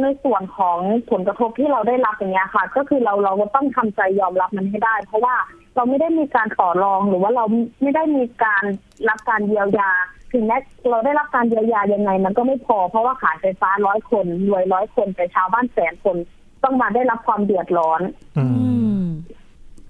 [0.00, 0.78] ในส่วนของ
[1.10, 5.34] ผลกระทบที่เราได้รับอย่างเงี้ยค่ะ ก็คือเราเราก็ต้องทำใจยอมรับมันให้ได้ เพราะว่า
[5.76, 7.44] เราไม่ได้มีการต่อรองหรือว่าเรา
[7.82, 8.64] ไม่ได้มีการ
[9.08, 9.90] รับการเยียวยา
[10.32, 10.58] ถึงแม้
[10.90, 16.16] เราได้รับการเยียวยายังไง มันก็ไม่พอ เพราะว่าขายไฟฟ้าร้อยคนรวยร้อยคนแต่ชาวบ้านแสนคน
[16.64, 18.00] ต้องมาได้รับความเดือดร้อน
[18.38, 18.70] อืมอื
[19.02, 19.04] ม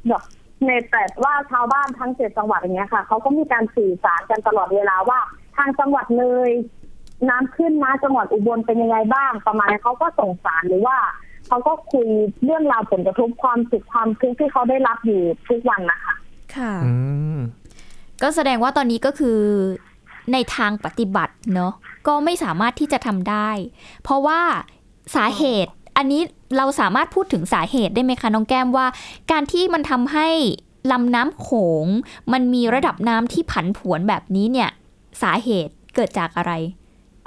[0.08, 0.22] แบบ
[0.66, 5.20] ในแต่ว่าชาวบ้านทั้งเจ็ดจังหวัดอย่างเงี้ยค่ะเขาก็มีการสื่อสารกันตลอดเวลาว่า
[5.56, 6.50] ทางจังหวัดเลย
[7.28, 10.96] น้ำขึ้นมาจังหวัดอุบลเป็นยังไงบ้างประมาณนี้เขาก็ส่งสารหรือว่า
[11.48, 12.08] เขาก็คุย
[12.44, 16.14] เรื่องราวผลกระทบความสุขความทุกข์ที่เขาได้รับอยู่ทุกวันนะคะ
[16.56, 16.92] ค่ะอื
[17.36, 17.38] ม
[18.22, 19.38] ก็แสดงว่าตอนนี้ก็คือ
[20.32, 21.72] ในทางปฏิบัติเนาะ
[22.06, 23.50] ก็ไม่สามารถที่จะทำได้
[24.02, 24.40] เพราะว่า
[25.16, 26.22] สาเหตุอันนี้
[26.56, 28.86] เราสามารถพูดถึงสาเหตุได้ไหมคะน้องแก้มว่า
[29.30, 30.28] การที่มันทำให้
[30.92, 31.48] ลำน้ำโข
[31.84, 31.86] ง
[32.32, 34.70] มันมีระดับน้ำที่ผันผวนแบบนี้เนี่ย
[35.22, 36.52] สาเหตุเกิดจากอะไร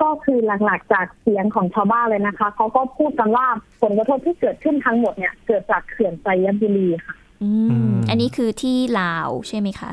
[0.01, 3.45] ก็คือหลักๆจากเสียงของชาวบ้านเลยนะคะเขาก็พูดกันว่า
[3.81, 7.51] ผลกระทบที่เกิดขึ้นทั้งหมดเนี่ย เกิดจากเขื่อนไซยบุรีค่ะ อื
[7.89, 9.91] ม อันนี้คือที่ลาวใช่ไหมคะ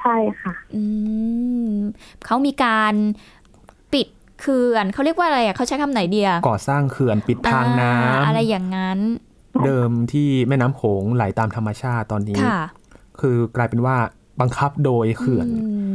[0.00, 0.82] ใช่ค่ะ อื
[1.72, 1.74] ม
[2.26, 2.94] เขามีการ
[3.92, 4.08] ปิด
[4.40, 7.92] เขื่อนเขาเรียกว่าอะไรอะเขาใช้คำไหนเดียก่อสร้างเขื่อนปิดทางน้อ่
[8.26, 12.60] อะไรอย่างนั้นำเดิมที่แม่น้ำโขงไหลตามธรรมชาติตอนนี้ค่ะ
[13.20, 13.96] คือกลายเป็นว่า
[14.40, 15.48] บังคับโดยเขื่อน
[15.92, 15.94] ม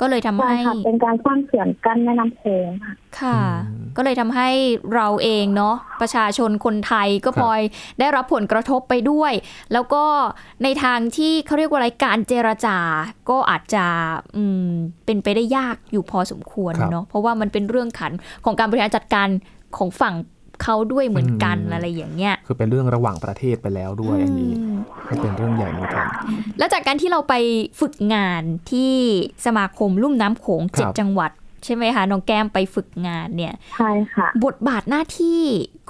[0.00, 3.38] ก็เลยทำใช่ให้ค่ะเป็นการสร้างเขื่อนกั้นแม่น้ำโขงค่ะค่ะ
[3.68, 4.48] อืมก็เลยทำให้
[4.94, 7.60] เราเองเนาะประชาชนคนไทยก็ครับพลอย
[7.98, 9.32] ได้รับผลกระทบไปด้วย
[9.72, 10.04] แล้วก็
[10.62, 12.78] ในทางที่เขาเรียกว่าอะไรการเจรจา
[13.30, 13.84] ก็อาจจะ
[14.36, 14.70] อืม
[15.06, 18.12] เป็นไปได้ยากอยู่พอสมควรเนาะเพราะว่ามันเป็นเรื่องขัน
[18.44, 19.28] ของการบริหารจัดการ
[19.76, 20.14] ของฝั่ง
[20.62, 24.76] เขาด้วยเหมือนกันอะไรอย่างเงี้ย คือเป็นเรื่องระหว่างประเทศไปแล้วด้วยอันนี้อืม
[25.08, 26.06] ก็เป็นเรื่องใหญ่เหมือนกัน
[26.58, 27.34] แล้วจากการที่เราไป
[27.80, 28.92] ฝึกงานที่
[29.46, 31.32] สมาคมลุ่มน้ำโขงเจ็ดครับจังหวัด
[31.64, 35.42] ใช่ไหมคะน้องแก้มไปฝึกงานเนี่ยใช่ค่ะ บทบาทหน้าที่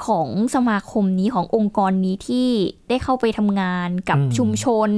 [0.06, 2.48] ของสมาคมนี้ขององค์กรนี้ที่
[2.88, 4.90] ได้เข้าไปทำงานกับอืมชุมชน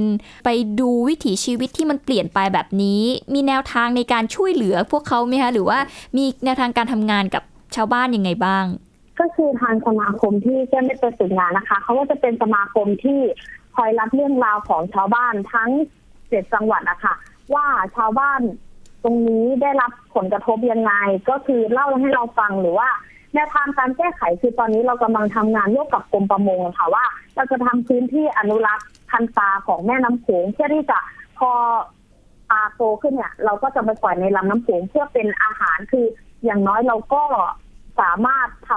[0.45, 3.01] ไปดูวิถีชีวิตที่มันเปลี่ยนไปแบบนี้
[3.33, 5.79] มีแนวทางในการช่วยเหลือพวกเขาไหมคะหรือว่า
[6.17, 7.43] มีแนวทางการทำงานกับ
[7.75, 8.65] ชาวบ้านยังไงบ้าง
[9.21, 13.19] ก็คือทางสมาคมที่แก้ได้ไปฝึกงานนะคะเขาก็จะเป็นสมาคมที่
[13.75, 15.69] คอยรับเรื่องราวของชาวบ้านทั้ง
[16.29, 17.13] เจ็ดจังหวัดนะคะ
[17.53, 18.41] ว่าชาวบ้าน
[19.03, 20.93] ตรงนี้ได้รับผลกระทบยังไง
[21.29, 22.89] ก็คือเล่าให้เราฟังหรือว่า
[23.33, 27.05] แนวทางการแก้ไขคือตอนนี้เรากำลังทำงานร่วมกับกรมประมงค่ะว่า
[27.35, 30.99] เราจะทำพื้นที่อนุรักษ์พันธุ์ปลาของแม่น้ำโขงเพื่อที่จะ
[31.39, 31.51] พอ
[32.49, 36.05] ปลาโตขึ้นเนี่ย เราก็จะไปปล่อยในลำน้ำโขงเพื่อเป็นอาหารคือ
[36.45, 37.23] อย่างน้อยเราก็
[38.01, 38.71] สามารถท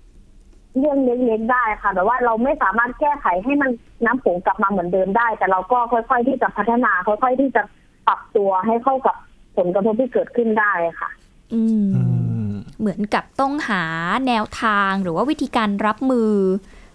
[0.00, 3.70] ำเรื่องเล็กๆได้ค่ะ แต่ว่าเราไม่สามารถแก้ไขให้มัน
[4.04, 7.62] น้ำโขงกลับมาเหมือนเดิมได้ แต่เราก็ค่อยๆที่จะพัฒนา ค่อยๆที่จะ
[8.06, 9.16] ปรับตัวให้เข้ากับ
[9.56, 11.10] ผลกระทบที่เกิดขึ้นได้ค่ะ
[11.54, 12.02] อืมอื
[12.50, 13.82] มเหมือนกับต้องหา
[14.26, 16.30] แนวทางหรือว่าวิธีการรับมือ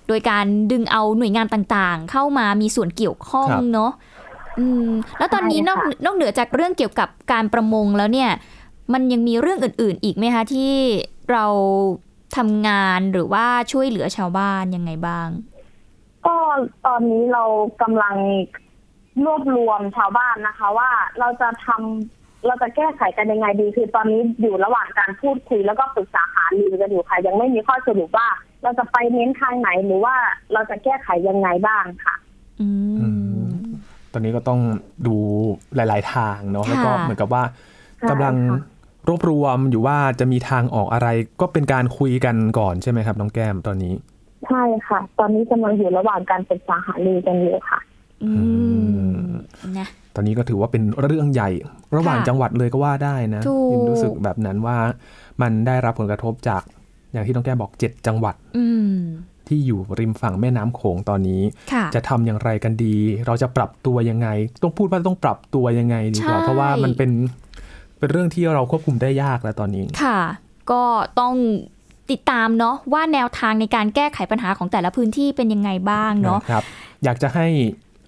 [0.08, 3.92] โดยการดึงเอาหน่วยงานต่างๆ เข้ามามีส่วนเกี่ยวข้องครับเนาะ
[4.60, 8.30] อืม แล้วตอนนี้ใช่นอกค่ะนอกเหนือจากเรื่องเกี่ยวกับการประมงแล้วเนี่ย
[8.94, 10.74] มันยังมีเรื่องอื่นๆ อีกไหมคะที่
[11.32, 11.46] เรา
[12.38, 15.28] ทำงานหรือว่าช่วยเหลือชาวบ้านยังไงบ้าง
[16.26, 16.36] ก็
[16.86, 17.44] ตอนนี้เรา
[17.82, 18.16] กำลัง
[19.26, 28.28] รวบรวมชาวบ้านนะคะ ว่าเราจะทำเราจะแก้ไขกันยังไงดี คือตอนนี้อยู่ระหว่างการพูดคุยแล้วก็ปรึกษาหารือกันอยู่ค่ะ ยังไม่มีข้อสรุปว่า
[28.64, 30.16] เราจะไปเน้นทางไหนหรือว่า
[30.54, 32.16] เราจะแก้ไขยังไงบ้างค่ะ
[32.62, 32.68] อื
[33.00, 33.08] อื
[33.46, 33.54] มม
[34.14, 34.60] ตอนนี้ก็ต้อง
[35.08, 35.16] ดู
[35.76, 37.44] หลาย ๆ ทางเนาะค่ะแล้วก็เหมือนกับว่า
[38.00, 38.58] ใช่กำลังค่ะ
[39.08, 41.08] รวบรวมอยู่ว่าจะมีทางออกอะไร
[41.42, 43.94] ก็เป็นการคุยกันก่อนใช่ไหมครับ น้องแก้มตอนนี้
[44.48, 47.80] ใช่ค่ะ ตอนนี้กำลังอยู่ระหว่างการปรึกษาหารือกันอยู่ค่ะ
[48.24, 48.32] อื
[49.18, 49.28] ม
[49.78, 51.50] นะตอนนี้ก็ถือว่าเป็นเรื่องใหญ่
[51.96, 54.78] ระหว่างค่ะจังหวัดเลยก็ว่าได้นะถูกยินรู้สึกแบบนั้นว่า
[55.42, 56.62] มันได้รับผลกระทบจาก
[57.14, 58.98] อย่างที่น้องแก้มบอกเจ็ดจังหวัด อืม
[59.48, 61.42] ที่อยู่ริมฝั่งแม่น้ำโขงตอนนี้
[61.74, 64.28] ค่ะจะทำอย่างไรกันดี เราจะปรับตัวยังไง
[64.64, 67.12] ต้องพูดว่าต้องปรับตัวยังไงดีกว่าใช่เพราะว่ามันเป็น
[68.00, 70.20] เป็นเรื่องที่เราควบคุมได้ยากแล้วตอนนี้ ค่ะ
[70.72, 70.84] ก็
[71.20, 71.36] ต้อง
[72.12, 76.64] ติดตามเนาะว่าแนวทางในการแก้ไขปัญหาของแต่ละพื้นที่เป็นยังไงบ้างเนาะครับ
[77.04, 77.48] อยากจะให้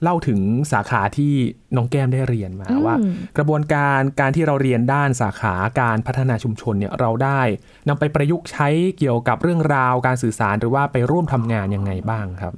[0.03, 0.39] เล่าถึง
[0.71, 1.33] สาขาที่
[1.75, 2.95] น้องแก้มได้เรียนมาอืมว่า
[3.37, 7.41] กระบวนการการที่เราเรียนด้านสาขาการพัฒนาชุมชนเนี่ยเราได้
[7.87, 12.53] นำไปประยุกต์ใช้เกี่ยวกับเรื่องราวการสื่อสารหรือว่าไปร่วมทำงานยังไงบ้างครับ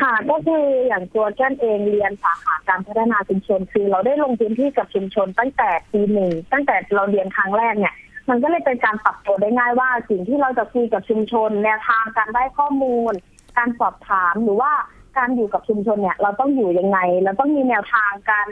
[0.00, 7.94] ค่ะก็คืออย่างตัวแก้นเองเรียนสาขาการพัฒนาชุมชนคือ เราได้ลงพื้นที่กับชุมชน ตั้งแต่ปีหนึ่งตั้งแต่เราเรียนครั้งแรกเนี่ย
[8.28, 13.12] มันก็เลยเป็นการปรับตัวได้ง่ายว่าสิ่งที่เราจะคุยกับชุมชนแนวทางการได้ข้อมูล
[13.56, 14.72] การสอบถามหรือว่า
[15.18, 18.46] การอยู่กับชุมชนเนี่ย เราต้องอยู่ยังไง เราต้องมีแนวทางการ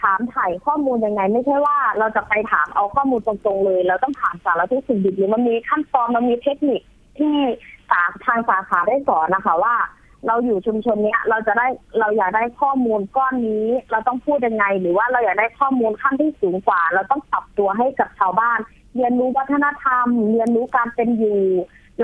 [0.00, 6.80] ถามถ่ายข้อมูลยังไง ไม่ใช่ว่าเราจะไปถามเอาข้อมูลตรงๆเลย เราต้องถามสารทุกสิ่งดิบหรือมันมีขั้นตอนมันมีเทคนิค
[7.18, 7.34] ที่
[7.90, 9.74] สาทางสาขาได้สอนนะคะว่า
[10.26, 11.66] เราอยู่ชุมชนเนี้ยเราจะได้
[11.98, 18.58] เราอยากได้ข้อมูลก้อนนี้ เราต้องพูดยังไง หรือว่าเราอยากได้ข้อมูลขั้นที่สูงกว่า เราต้องปรับตัวให้กับชาวบ้าน
[18.96, 21.40] เรียนรู้วัฒนธรรม เรียนรู้การเป็นอยู่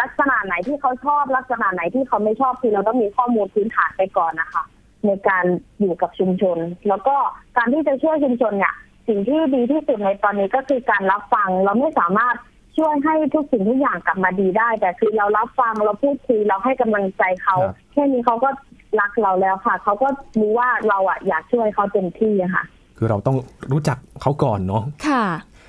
[0.00, 4.64] ลักษณะไหนที่เขาชอบ ลักษณะไหนที่เขาไม่ชอบคือเราต้องมีข้อมูลพื้นฐานไปก่อนนะคะ
[5.06, 5.44] ในการ
[5.80, 7.16] อยู่กับชุมชน แล้วก็
[7.56, 8.74] การที่จะช่วยชุมชนเนี่ย
[9.09, 12.37] สิ่งที่ดีที่สุดในตอนนี้ก็คือการรับฟังเราไม่สามารถ
[12.76, 18.48] ช่วยให้ทุกสิ่งทุกอย่างกลับมาดีได้ แต่คือเรารับฟังเราพูดคุยเราให้กำลังใจเขาครับแค่นี้เขาก็
[19.00, 20.09] รักเราแล้วค่ะ เขาก็
[20.40, 22.64] รู้ว่าเราอะอยากช่วยเขาเต็มที่อะค่ะ
[22.98, 23.37] คือเราต้อง
[23.72, 25.24] รู้จักเขาก่อนเนาะค่ะ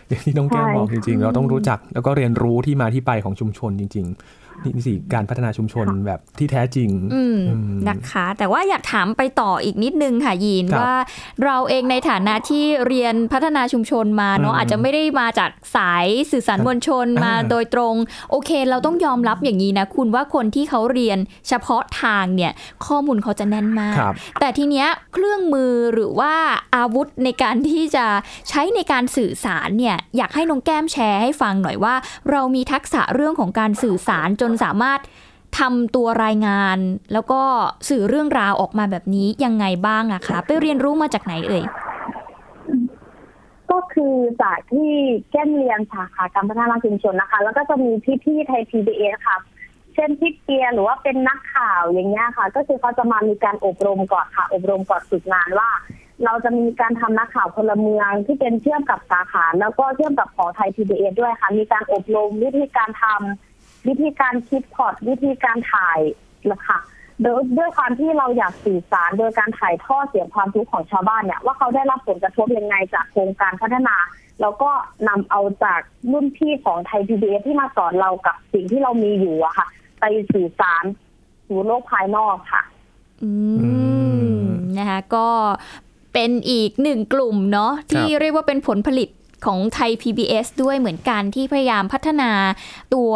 [0.07, 10.95] อย่างที่น้องแก้มใช่บอกจริงๆ เราต้องรู้จักแล้วก็เรียนรู้ที่มาที่ไปของชุมชนจริง ๆ นี่สิการพัฒนาชุมชนแบบที่แท้จริงอืมอืมนะคะ แต่ว่าอยากถามไปต่ออีกนิดนึงค่ะยีนครับว่า
[11.43, 17.95] เราเองในฐานะที่เรียนพัฒนาชุมชนมาเนาะอืมอาจจะไม่ได้มาจากสายสื่อสารมวลชนมาอ่าโดยตรง
[18.32, 22.52] โอเค เราต้องยอมรับอย่างนี้นะคุณว่าคนที่เขาเรียนเฉพาะทางเนี่ย
[22.86, 26.34] ข้อมูลเขาจะแน่นมากครับแต่ทีเนี้ยเครื่องมือหรือว่า
[26.76, 28.06] อาวุธในการที่จะ
[28.50, 31.95] ใช้ในการสื่อสารเนี่ยอยากให้น้องแก้มแชร์ให้ฟังหน่อยว่า
[32.32, 34.99] เรามีทักษะเรื่องของการสื่อสารจนสามารถ
[35.59, 36.77] ทำตัวรายงาน
[37.13, 37.41] แล้วก็
[37.89, 41.63] สื่อเรื่องราวออกมาแบบนี้ยังไงบ้างอะคะ ไปเรียนรู้มาจากไหนเอ่ย
[43.71, 44.91] ก็คือจากที่
[45.31, 47.91] แก้มเรียนสาขาการพัฒนาชุมชนนะคะ แล้วก็จะมี
[48.23, 49.37] พี่ๆไทย PBS ค่ะ
[49.93, 55.69] เช่นพี่เปียหรือว่าเป็นนักข่าวอย่างเงี้ยค่ะ ก็คือเขาจะมามีการอบรมก่อนค่ะ อบรมก่อนฝึกงานว่า
[56.25, 63.50] เราจะมีการทำนักข่าวพลเมืองที่เป็นเชื่อมกับสาขา แล้วก็เชื่อมกับขอไทย PBS ด้วยค่ะ มีการอบรมวิธีการทำ
[63.88, 66.00] วิธีการคิดพอร์ตวิธีการถ่าย
[66.52, 66.80] นะคะ
[67.22, 73.96] โดยด้วยความที่เราอยากสื่อสารโดยการถ่ายทอดเสียงความทุกข์ของชาวบ้านเนี่ย ว่าเขาได้รับผลกระทบยังไงจากโครงการพัฒนา
[74.41, 74.70] แล้วก็
[75.08, 79.67] นำเอาจากรุ่นพี่ของไทย PBS ที่มาสอนเรากับสิ่งที่เรามีอยู่อะค่ะ
[80.00, 80.84] ไปสื่อสาร
[81.48, 82.63] สู่โลกภายนอกค่ะ
[83.24, 83.72] อือื
[84.44, 85.28] มมนะคะก็
[86.13, 89.10] เป็นอีกหนึ่งกลุ่มเนาะที่เรียกว่าเป็นผลผลิต
[89.46, 92.32] ของไทย PBS ด้วยเหมือนกันที่พยายามพัฒนา
[92.94, 93.12] ตัว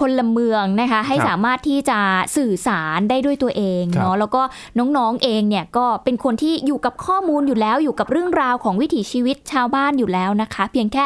[0.00, 1.98] พลเมืองนะคะให้ครับสามารถที่จะ
[2.36, 4.42] สื่อสารได้ด้วยตัวเองครับเนาะแล้วก็
[4.78, 11.04] น้องๆเองเนี่ยก็เป็นคนที่อยู่กับข้อมูลอยู่แล้วอยู่กับเรื่องราวของวิถีชีวิตชาวบ้านอยู่แล้วนะคะ เพียงแค่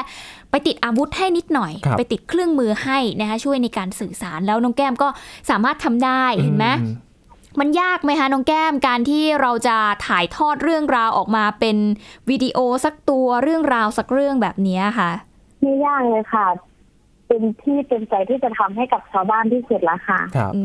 [0.51, 5.09] ไปติดอาวุธให้นิดหน่อยครับไปติดเครื่องมือให้นะคะช่วยในการสื่อสารแล้วน้องแก้มก็
[5.51, 6.89] สามารถทำได้เห็นไหมอื
[7.61, 9.77] มันยากไหมคะน้องแก้มการที่เราจะ
[10.07, 11.77] ถ่ายทอดเรื่องราวออกมาเป็น
[12.31, 15.11] วิดีโอสักตัวเรื่องราวสักเรื่องแบบนี้ค่ะ
[15.63, 16.47] ไม่ยากเลยค่ะ
[17.31, 20.63] เป็นที่เต็มใจที่จะทำให้กับชาวบ้านที่สุดแล้วค่ะครับอื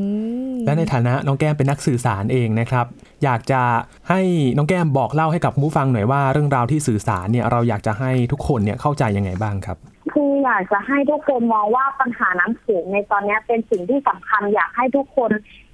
[0.54, 2.86] มและในฐานะน้องแก้มเป็นนักสื่อสารเองนะครับ
[3.23, 3.62] อยากจะ
[4.10, 4.21] ให้
[4.58, 9.78] น้องแก้มบอกเล่าให้กับคุณผู้ฟังหน่อยว่าเรื่องราวที่สื่อสารเนี่ยเราอยากจะให้ทุกคนเนี่ยเข้าใจยังไงบ้างครับ
[10.13, 15.32] คืออยากจะให้ทุกคนมองว่าปัญหาน้ำเสียงในตอนนี้เป็นสิ่งที่สำคัญอยากให้ทุกคน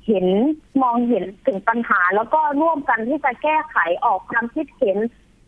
[0.08, 0.26] เห็น
[0.82, 4.98] มองเห็นถึงปัญหา แล้วก็ร่วมกันที่จะแก้ไขออกความคิดเห็น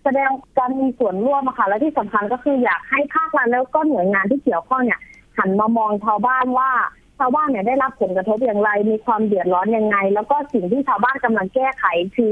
[0.04, 5.00] แสดงการมีส่วนร่วมอะค่ะและที่สำคัญก็คืออยากให้ภาครัฐแล้วก็หน่วยงานที่เกี่ยวข้องเนี่ย
[5.38, 6.72] หันมามองชาวบ้านว่า
[7.20, 12.32] ชาวบ้านเนี่ยได้รับผลกระทบอย่างไร มีความเดือดร้อนยังไง แล้วก็สิ่งที่ชาวบ้านกำลังแก้ไขคือ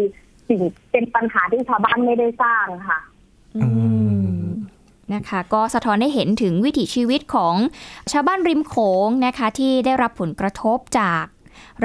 [0.50, 0.62] สิ่ง
[0.92, 3.00] เป็นปัญหาที่ชาวบ้านไม่ได้สร้างค่ะ
[3.58, 3.68] อื
[4.44, 4.46] ม
[5.14, 7.56] นะคะก็สะท้อนให้เห็นถึงวิถีชีวิตของ
[8.12, 11.26] ชาวบ้านริมโขงนะคะที่ได้รับผลกระทบจาก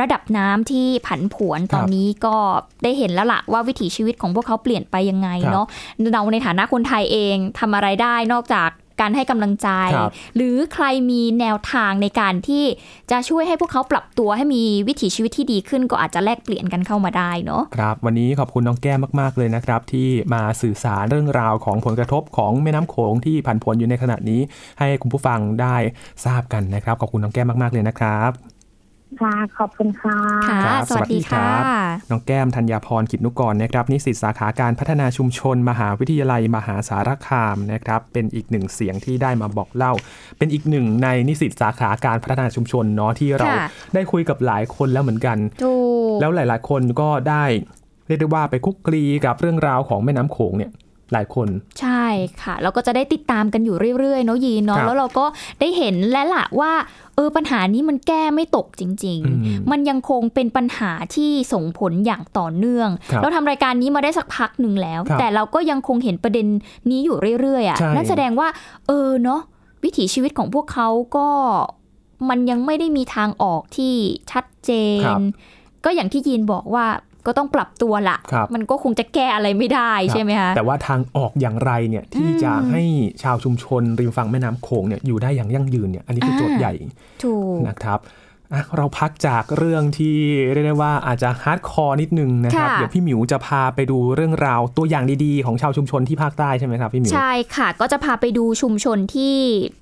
[0.01, 2.37] ระดับน้ำที่ผันผวนตอนนี้ก็
[2.83, 5.67] ได้เห็นแล้วล่ะว่าวิถีชีวิตของพวกเขาเปลี่ยนไปยังไงครับเนาะ
[6.13, 12.65] เราในฐานะคนไทยเองทำอะไรได้นอกจาก การให้กำลังใจครับหรือใครมีแนวทางในการที่
[13.11, 24.41] จะช่วยให้พวกเขาปรับตัวให้มีวิถีชีวิตที่ดีขึ้นก็อาจจะแลกเปลี่ยนกันเข้ามาได้เนาะครับวันนี้ขอบคุณน้องแก้มมากๆเลยนะครับ ที่มาสื่อสารเรื่องราวของผลกระทบของแม่น้ำโขงที่ผันผวนอยู่ในขณะนี้
[24.79, 25.77] ให้คุณผู้ฟังได้
[26.25, 28.56] ทราบกันนะครับ ขอบคุณน้องแก้มมากๆเลยนะครับ
[29.21, 30.19] ค่ะขอบคุณค่ะ
[30.51, 39.93] ค่ะครับสวัสดีสวัสดีครัค่ะบน้องแก้มธัญญาพรกิจนุกรนะครับนิสิตสาขาการพัฒนาชุมชน มหาวิทยาลัยมหาสารคามนะครับ เป็นอีกหนึ่งเสียงที่ได้มาบอกเล่า
[40.39, 45.75] เป็นอีกหนึ่งในนิสิตสาขาการพัฒนาชุมชนเนาะที่เราค่ะได้คุยกับหลายคนแล้วเหมือนกันถู
[46.15, 47.45] กแล้วหลาย ๆ คนก็ได้
[48.07, 50.71] เรียกได้ว่าไปคุกคลีกับเรื่องราวของแม่น้ำโขงเนี่ย
[51.13, 51.49] หลายคน
[51.81, 52.07] ใช่
[52.43, 55.25] ค่ะ แล้วก็จะได้ติดตามกันอยู่เรื่อยๆ เนาะยีนเนาะครับแล้วเราก็
[55.61, 56.73] ได้เห็นแล้วล่ะว่า
[57.17, 66.47] เออปัญหานี้มันแก้ไม่ตกจริงอืมๆมันยังคงเป็นปัญหาที่ส่งผลอย่างต่อเนื่องครับเราทำรายการนี้มาได้สักพักหนึ่งแล้วครับแต่เราก็ยังคงเห็นประเด็น
[66.91, 68.49] นี้อยู่เรื่อยๆอะใช่นั่นแสดงว่า
[68.87, 69.41] เออเนาะ
[69.85, 71.29] วิถีชีวิตของพวกเขาก็
[72.29, 73.95] มันยังไม่ได้มีทางออกที่
[74.31, 74.71] ชัดเจน
[75.07, 75.27] ครับ
[75.85, 76.87] ก็อย่างที่ยีนบอกว่า
[77.27, 82.83] ก็ต้องปรับตัวละครับมันก็คงจะแก้อะไรไม่ได้ใช่ไหมคะแต่ว่าทางออกอย่างไรเนี่ยที่อืมจะให้
[83.23, 86.73] ชาวชุมชนริมฝั่งแม่น้ำโขงเนี่ยอยู่ได้อย่างยั่งยืนเนี่ยอันนี้คือโจทย์ใหญ่
[87.25, 88.26] ถูกนะครับอะ
[88.77, 90.17] เราพักจากเรื่องที่
[90.53, 99.37] เรียกได้ว่าอาจจะ hardcore นิดนึงนะครับค่ะเดี๋ยวพี่หมิวจะพาไปดูเรื่องราวตัวอย่างดีๆ ของชาวชุมชนที่ภาคใต้ใช่ไหมครับพี่หมิว ใช่ค่ะ ก็จะพาไปดูชุมชนที่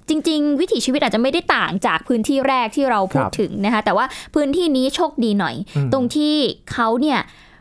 [0.08, 6.34] จริง ๆ วิถีชีวิตอาจจะไม่ได้ต่างจากพื้นที่แรกที่เราพูดครับถึงนะคะ แต่ว่าพื้นที่นี้โชคดีหน่อยอืมตรงที่
[6.72, 7.20] เขาเนี่ย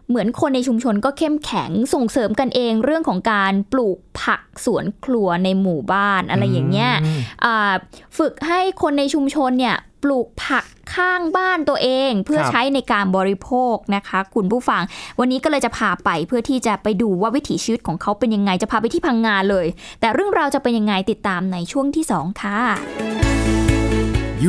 [0.10, 7.74] เหมือนคนในชุมชนก็เข้มแข็งส่งเสริมกันเองเรื่องของการปลูกผักสวนครัวในหมู่บ้านอะไรอย่างเงี้ยมอ่า
[8.18, 14.82] ฝึกให้คนในชุมชนเนี่ย ปลูกผักข้างบ้านตัวเอง เพื่อครับใช้ในการบริโภคนะคะ คุณผู้ฟัง
[15.20, 19.66] วันนี้ก็เลยจะพาไปเพื่อที่จะไปดูว่าวิถีชีวิตของเขาเป็นยังไงจะพาไปที่พังงาเลย
[20.00, 22.60] แต่เรื่องราวจะเป็นยังไงติดตามในช่วงที่ 2 ค่ะ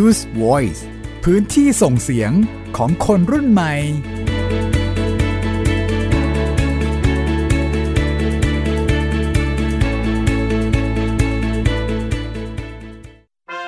[0.03, 0.83] Use Voice
[1.25, 2.33] พื้นที่ส่งเสียง
[2.77, 3.75] ของคนรุ่นใหม่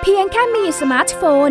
[0.02, 1.50] เพียงแค่มีสมาร์ทโฟน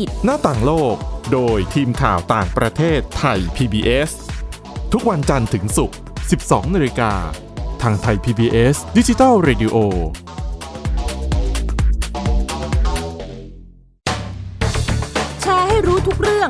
[0.25, 0.95] หน้าต่างโลก
[1.31, 4.11] โดยทีมข่าวต่างประเทศไทย PBS
[4.93, 5.97] ทุกวันจันทร์ถึงศุกร์
[6.35, 7.13] 12 นาฬิกา
[7.81, 9.75] ทางไทย PBS ดิจิทัล Radio
[15.41, 16.49] แชร์ให้รู้ทุกเรื่อง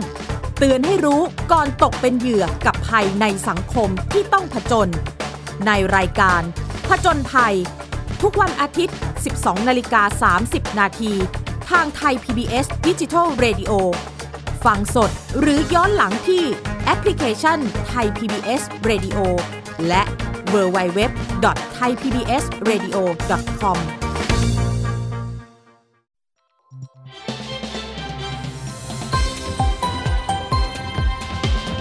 [0.58, 4.90] เตือนให้รู้ก่อนตกเป็นเหยื่อกับภัยในสังคมที่ต้องผจญ
[5.68, 6.42] ในรายการ
[6.90, 7.56] ผจญภัย
[8.22, 8.96] ทุกวันอาทิตย์
[9.32, 11.14] 12 นาฬิกา 30 นาที
[11.72, 13.72] ทางไทย PBS d i g i ดิจิ Radio
[14.66, 16.44] ฟังสดหรือย้อนหลังที่
[16.86, 19.18] แอปพลิเคชันไทย PBS Radio
[19.88, 20.04] และ
[20.54, 21.02] w w w
[21.78, 22.98] t h a i PBS Radio
[23.62, 23.78] com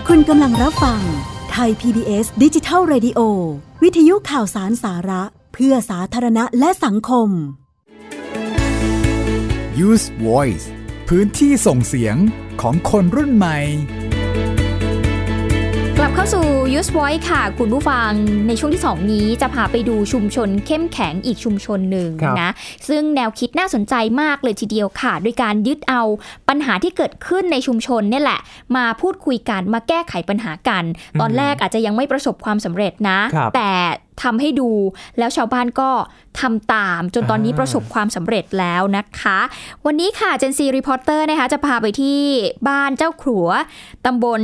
[0.08, 1.00] คุณกำลังรับฟัง
[1.52, 3.20] ไทย PBS ดิจิทัล Radio
[3.82, 5.22] วิทยุข่าวสารสาระ
[5.54, 7.30] เพื่อสาธารณะและสังคม
[9.78, 10.66] Use Voice
[11.08, 12.16] พื้นที่ส่งเสียง
[12.60, 13.58] ของคนรุ่นใหม่
[15.98, 16.46] กลับเข้าสู่
[16.78, 18.10] Use Voice ค่ะ คุณผู้ฟัง
[18.46, 22.50] ในช่วงที่ 2 นี้จะพาไปดูชุมชนเข้มแข็งอีกชุมชนหนึ่งครับนะ
[22.88, 26.02] ซึ่งแนวคิดน่าสนใจมากเลยทีเดียวค่ะ โดยการยึดเอา
[26.48, 28.40] ปัญหาที่เกิดขึ้นในชุมชนเนี่ยแหละ
[28.76, 30.84] มาพูดคุยกันมาแก้ไขปัญหากัน
[31.20, 33.70] ตอนแรกอาจจะยังไม่ประสบความสำเร็จนะครับแต่
[34.22, 34.70] ทำให้ดู
[35.18, 35.90] แล้วชาวบ้านก็
[36.40, 39.38] ทำตามจนตอนนี้อ่าประสบความสำเร็จแล้วนะคะ
[39.86, 42.20] วันนี้ค่ะ Gen Z Reporter นะคะจะพาไปที่
[42.68, 43.48] บ้านเจ้าขรัว
[44.06, 44.42] ตำบล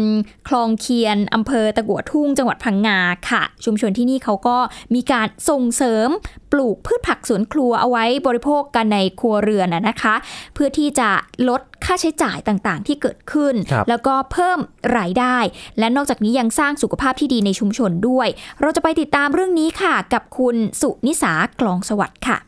[0.49, 2.99] คลองเคียนอำเภอตะกั่วทุ่งจังหวัดพังงา
[3.31, 4.57] ค่ะ ชุมชนที่นี่เขาก็
[4.95, 6.09] มีการส่งเสริม
[6.53, 10.15] ปลูกพืชผักสวนครัวเอาไว้บริโภคกันในครัวเรือนนะนะคะ
[10.55, 11.11] เพื่อที่จะ
[11.49, 14.59] ลดค่าใช้จ่ายต่างๆ ที่เกิดขึ้นครับแล้วก็เพิ่ม
[14.99, 15.39] รายได้
[15.79, 18.29] และนอกจากนี้ยังสร้างสุขภาพที่ดีในชุมชนด้วย
[18.61, 22.39] เราจะไปติดตามเรื่องนี้ค่ะ กับคุณสุนิสากลองสวัสดิ์ค่ะ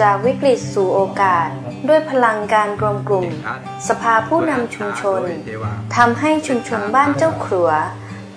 [0.00, 1.48] จากวิกฤตสู่โอกาส
[1.88, 3.26] ด้วยพลังการรวมกลุ่ม
[3.88, 5.20] สภาผู้นำชุมชน
[5.96, 7.70] ทำให้ชุมชนบ้านเจ้าขรัว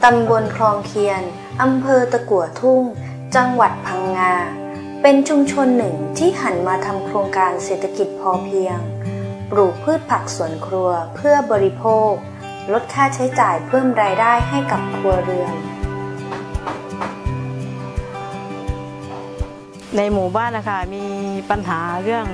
[0.04, 1.22] ตำบลคลองเคียน
[1.62, 2.84] อำเภอตะกั่วทุ่ง
[3.36, 4.34] จังหวัดพังงา
[5.02, 8.78] เป็นชุมชนหนึ่งที่หันมาทำโครงการเศรษฐกิจพอเพียง
[9.52, 12.12] ปลูกพืชผักสวนครัวเพื่อบริโภค
[12.74, 15.54] ลดค่าใช้จ่ายเพิ่มรายได้ให้กับครัวเรือน
[19.96, 21.06] ในหมู่บ้านนะคะมี
[21.50, 22.26] ปัญหาเรื่อง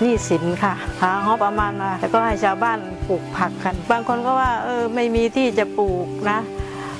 [0.00, 6.38] หนี้สินค่ะ หางบประมาณมาแล้วก็ให้ชาวบ้านปลูกผักกัน บางคนก็ว่าเออไม่มีที่จะปลูกนะ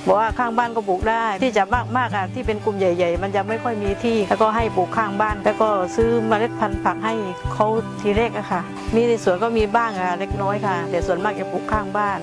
[0.06, 7.14] บอกว่าข้างบ้านก็ปลูกได้ที่จะมากมากอะที่เป็นกลุ่มใหญ่ ๆ มันจะไม่ค่อยมีที่ แล้วก็ให้ปลูกข้างบ้าน แล้วก็ซื้อเมล็ดพันธุ์ผักให้
[7.52, 7.66] เขา
[8.00, 8.60] ทีแรกอะค่ะ
[8.94, 12.18] มีในสวนก็มีบ้างอะเล็กน้อยค่ะ แต่ส่วนมากจะปลูกข้างบ้าน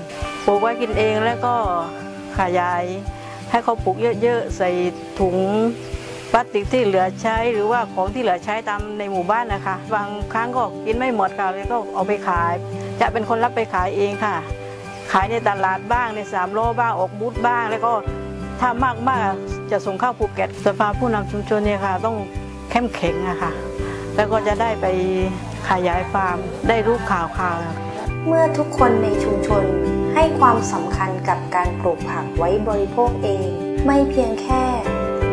[0.45, 1.53] ปลูกไว้กินเองแล้วก็
[2.39, 2.83] ขยาย
[3.51, 4.69] ให้เขาปลูกเยอะๆใส่
[5.19, 5.37] ถุง
[6.31, 12.53] พลาสติกที่เหลือใช้หรือว่าของที่เหลือใช้ตามในหมู่บ้านนะคะ บางครั้งก็กินไม่หมดค่ะเลยก็เอาไปขาย
[13.01, 14.35] จะเป็นคนรับไปขายเองค่ะ
[15.11, 17.93] ขายในตลาดบ้างในสามโลบ้างออกบูธบ้าง แล้วก็
[18.59, 19.31] ถ้ามากมาก
[19.71, 22.17] จะส่งเข้าภูเก็ตสภาผู้นำชุมชนเนี่ยค่ะ ต้อง
[22.71, 23.51] เข้มแข็งอะค่ะ
[24.15, 24.85] แล้วก็จะได้ไป
[25.69, 26.37] ขยายฟาร์ม
[26.69, 27.57] ได้รู้ข่าวข่าว
[28.27, 29.63] เมื่อทุกคนในชุมชน
[30.13, 33.45] ให้ความสำคัญกับการปลูกผักไว้บริโภคเอง
[33.85, 34.63] ไม่เพียงแค่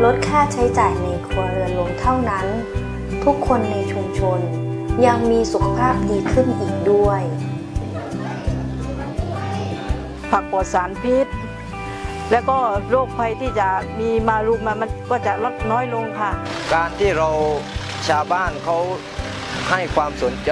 [0.03, 2.45] ลดค่าใช้จ่ายในครัวเรือนลงเท่านั้น
[3.23, 4.39] ทุกคนในชุมชน
[5.05, 7.21] ยังมีสุขภาพดีขึ้นอีกด้วย
[10.31, 11.27] ผักปลอดสารพิษ
[12.31, 12.57] แล้วก็
[12.89, 13.67] โรคภัยที่จะ
[13.99, 16.31] มีมารุมมามันก็จะลดน้อยลงค่ะ
[16.73, 17.29] การที่เรา
[18.07, 18.77] ชาวบ้านเขา
[19.69, 20.51] ให้ความสนใจ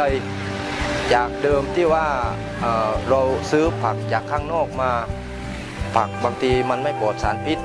[1.14, 2.08] จากเดิมที่ว่า
[2.62, 4.92] เเราซื้อผักจากข้างนอกมา
[5.96, 7.60] ผักบางทีมันไม่ปลอดสารพิษ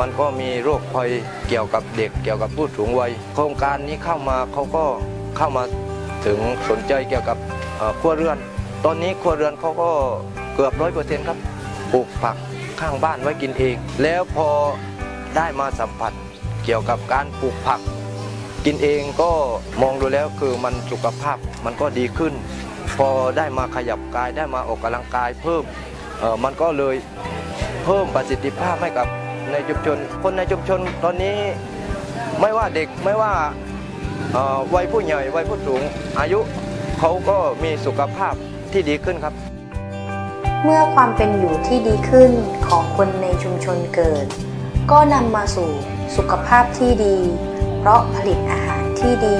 [0.00, 1.10] มันก็มีโรคภัย
[1.48, 4.84] เกี่ยวกับเด็กเกี่ยวกับผู้สูงวัย โครงการนี้เข้ามาเขาก็
[5.36, 5.64] เข้ามา
[6.26, 7.38] ถึงสนใจเกี่ยวกับ
[8.00, 8.38] ครัวเรือน
[8.84, 9.90] ตอนนี้ครัวเรือนเขาก็
[10.54, 11.38] เกือบร้อยเปอร์เซ็นต์ครับ
[11.92, 12.36] ปลูกผัก
[12.80, 14.48] ข้างบ้านไว้กินเอง แล้วพอ
[15.36, 16.12] ได้มาสัมผัส
[16.64, 17.80] เกี่ยวกับการปลูกผัก
[18.64, 19.30] กินเองก็
[19.82, 22.32] มองดูแล้วคือมันสุขภาพมันก็ดีขึ้น
[22.96, 25.62] พอได้มาขยับกายได้มาออกกำลังกายเพิ่ม
[26.18, 26.96] เออมันก็เลย
[27.84, 29.06] เพิ่มประสิทธิภาพให้กับ
[29.52, 31.38] ในชุมชน คนในชุมชนตอนนี้
[32.40, 33.32] ไม่ว่าเด็กไม่ว่า
[34.74, 35.82] วัยผู้ใหญ่วัยผู้สูง
[36.18, 36.40] อายุ
[36.98, 38.34] เขาก็มีสุขภาพ
[38.72, 39.34] ที่ดีขึ้นครับ
[40.64, 42.30] เมื่อความเป็นอยู่ที่ดีขึ้น
[42.68, 44.26] ของคนในชุมชนเกิด
[44.90, 45.70] ก็นำมาสู่
[46.16, 47.16] สุขภาพที่ดี
[47.78, 49.38] เพราะผลิตอาหารที่ดี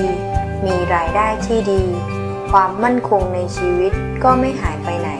[0.67, 1.83] มีรายได้ที่ดี
[2.51, 3.93] ความมั่นคงในชีวิต
[4.25, 5.11] ก็ไม่หายไปไหน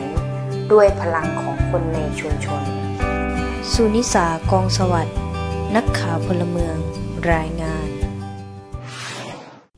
[0.71, 2.63] ด้วยพลังของคนในชุมชน
[3.71, 5.17] สุนิสากองสวัสดิ์
[5.75, 6.77] นักข่าวพลเมือง
[7.33, 7.82] รายงาน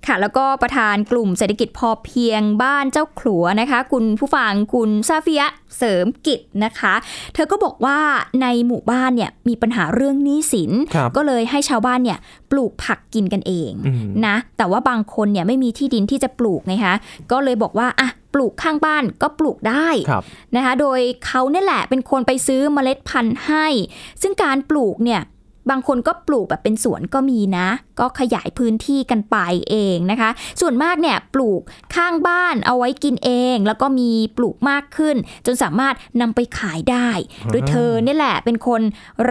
[0.07, 6.93] ค่ะแล้วก็ประธานกลุ่มเศรษฐกิจพอเพียงบ้านเจ้าขลัวนะคะ คุณผู้ฟังคุณซาฟิยะเสริมกิจนะคะ
[7.33, 7.99] เธอก็บอกว่า
[8.41, 12.19] ในหมู่บ้านเนี่ยมีปัญหาเรื่องหนี้สินครับก็เลยให้ชาวบ้านเนี่ย
[12.51, 16.95] ปลูกผักกินกันเองอืมนะแต่ว่าบางคนเนี่ยไม่มีที่ดินที่จะปลูกไงคะ
[17.31, 20.23] ก็เลยบอกว่าอะปลูกข้างบ้านก็ปลูกได้ครับ
[20.55, 23.67] นะคะโดยเขาเนี่ยแหละเป็นคนไปซื้อเมล็ดพันธุ์ให้
[24.21, 25.21] ซึ่งการปลูกเนี่ย
[25.69, 27.67] บางคนก็ปลูกแบบเป็นสวนก็มีนะ
[27.99, 29.37] ก็ขยายพื้นที่กันไป
[29.69, 30.29] เองนะคะ
[30.61, 31.61] ส่วนมากเนี่ยปลูก
[31.95, 37.09] ข้างบ้านเอาไว้กินเอง แล้วก็มีปลูกมากขึ้น จนสามารถนำไปขายได้
[37.51, 38.81] โดยเธอเนี่ยแหละเป็นคน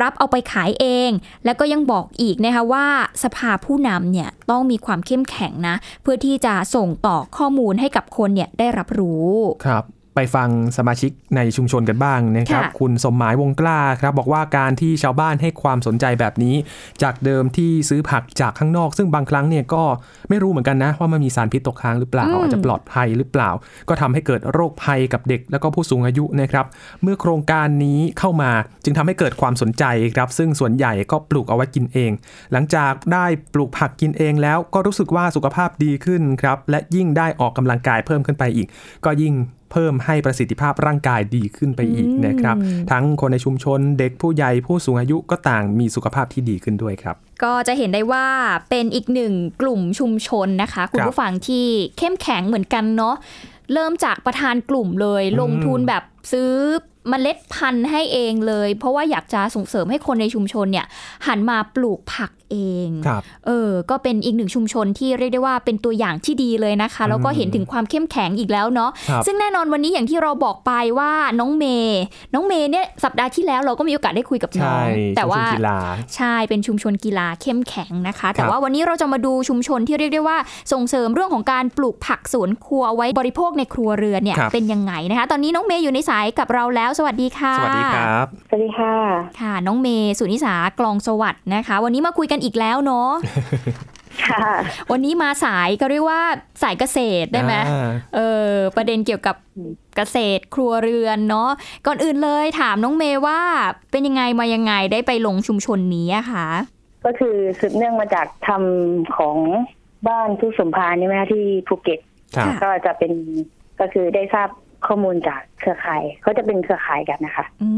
[0.01, 1.11] รับเอาไปขายเอง
[1.45, 2.87] แล้วก็ยังบอกอีกนะคะว่า
[3.23, 9.33] สภาผู้นำเนี่ยต้องมีความเข้มแข็งนะ เพื่อที่จะส่งต่อข้อมูลให้กับคนเนี่ยได้รับรู้
[9.67, 16.55] ครับ ไปฟังสมาชิกในชุมชนกันบ้างนะครับค่ะคุณสมหมายวงกล้าครับ บอกว่าการที่ชาวบ้านให้ความสนใจแบบนี้
[17.03, 19.83] จากเดิมที่ซื้อผักจากข้างนอก ซึ่งบางครั้งเนี่ยก็
[20.29, 23.51] ไม่รู้เหมือนกันนะ ว่ามันมีสารพิษตกค้างหรือเปล่าอืมอาจจะปลอดภัยหรือเปล่า
[23.89, 26.67] ก็ทำให้เกิดโรคภัยกับเด็กแล้วก็ผู้สูงอายุนะครับ
[27.03, 28.51] เมื่อโครงการนี้เข้ามา
[28.85, 32.11] จึงทำให้เกิดความสนใจครับ ซึ่งส่วนใหญ่ก็ปลูกเอาไว้กินเอง
[32.53, 38.69] หลังจากได้ปลูกผักกินเองแล้วก็รู้สึกว่าสุขภาพดีขึ้นครับและยิ่งได้ออกกำลังกายเพิ่มขึ้นไปอีก
[39.07, 39.35] ก็ยิ่ง
[39.75, 48.27] เพิ่มให้ประสิทธิภาพร่างกายดีขึ้นไปอีกนะครับอืมทั้งคนในชุมชนเด็กผู้ใหญ่ผู้สูงอายุก็ต่างมีสุขภาพที่ดีขึ้นด้วยครับ ก็จะเห็นได้ว่า
[48.71, 51.67] เป็นอีกหนึ่งกลุ่มชุมชนนะคะ คุณครับผู้ฟังที่
[51.99, 53.17] เข้มแข็งเหมือนกันเนาะ
[53.73, 56.53] เริ่มจากประธานกลุ่มเลยอืมลงทุนแบบซื้อ
[57.09, 60.87] เมล็ดพันธุ์ให้เองเลย เพราะว่าอยากจะส่งเสริมให้คนในชุมชนเนี่ย
[61.27, 72.03] หันมาปลูกผัก เองครับเออก็เป็นอีกหนึ่งชุมชนที่เรียกได้ว่าเป็นตัวอย่างที่ดีเลยนะคะ แล้วก็เห็นถึงความเข้มแข็งอีกแล้วเนาะครับซึ่งแน่นอนวันนี้อย่างที่เราบอกไปว่าน้องเมย์
[72.35, 75.79] น้องเมย์เนี่ยสัปดาห์ที่แล้วเราก็มีโอกาสได้คุยกับน้อใช่งแต่ว่าชุมชนกีฬา
[76.17, 80.39] ใช่เป็นชุมชนกีฬาเข้มแข็งนะคะ แต่ครับว่าวันนี้เราจะมาดูชุมชนที่เรียกได้ว่า
[80.73, 88.95] ส่งเสริมเรื่องของการปลูกผักสวนครัวเอาไว้บริโภคในครัวเรือนเนี่ยครับเป็นยังไงนะคะ ตอนนี้น้องเมย์อยู่ในสายกับเราแล้ว สวัสดีค่ะ สวัสดีครับ สวัสดีค่ะ
[89.41, 93.11] ค่ะ น้องเมย์สุนิสากลองสวัสดิ์นะคะ วันนี้มาคุยกันอีกแล้วเนาะ
[94.31, 94.55] ค่ะ
[94.91, 96.23] วันนี้มาสายก็เรียกว่า
[96.63, 99.37] สายเกษตรได้ไหมอ่าเออประเด็นเกี่ยวกับ
[99.97, 101.51] เกษตรครัวเรือนเนาะ
[101.87, 103.41] ก่อนอื่นเลยถามน้องเมย์ว่า
[103.91, 106.49] เป็นยังไงมายังไงได้ไปลงชุมชนนี้อะคะ
[107.05, 109.37] ก็คือสืบเนื่องมาจากทำของ
[110.09, 112.01] บ้านทุกสมภารนี่ไหมคะที่ภูเก็ต
[112.37, 113.13] ครับก็จะเป็น
[113.81, 114.49] ก็คือได้ทราบ
[114.87, 117.71] ข้อมูลจากเครือข่ายเขาจะเป็นเครือข่ายกันนะคะ อื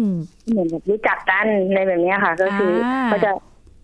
[0.00, 0.02] ม
[0.50, 3.30] เหมือนแบบรู้จักกันในแบบเนี้ยค่ะ ก็คืออาเขาจะ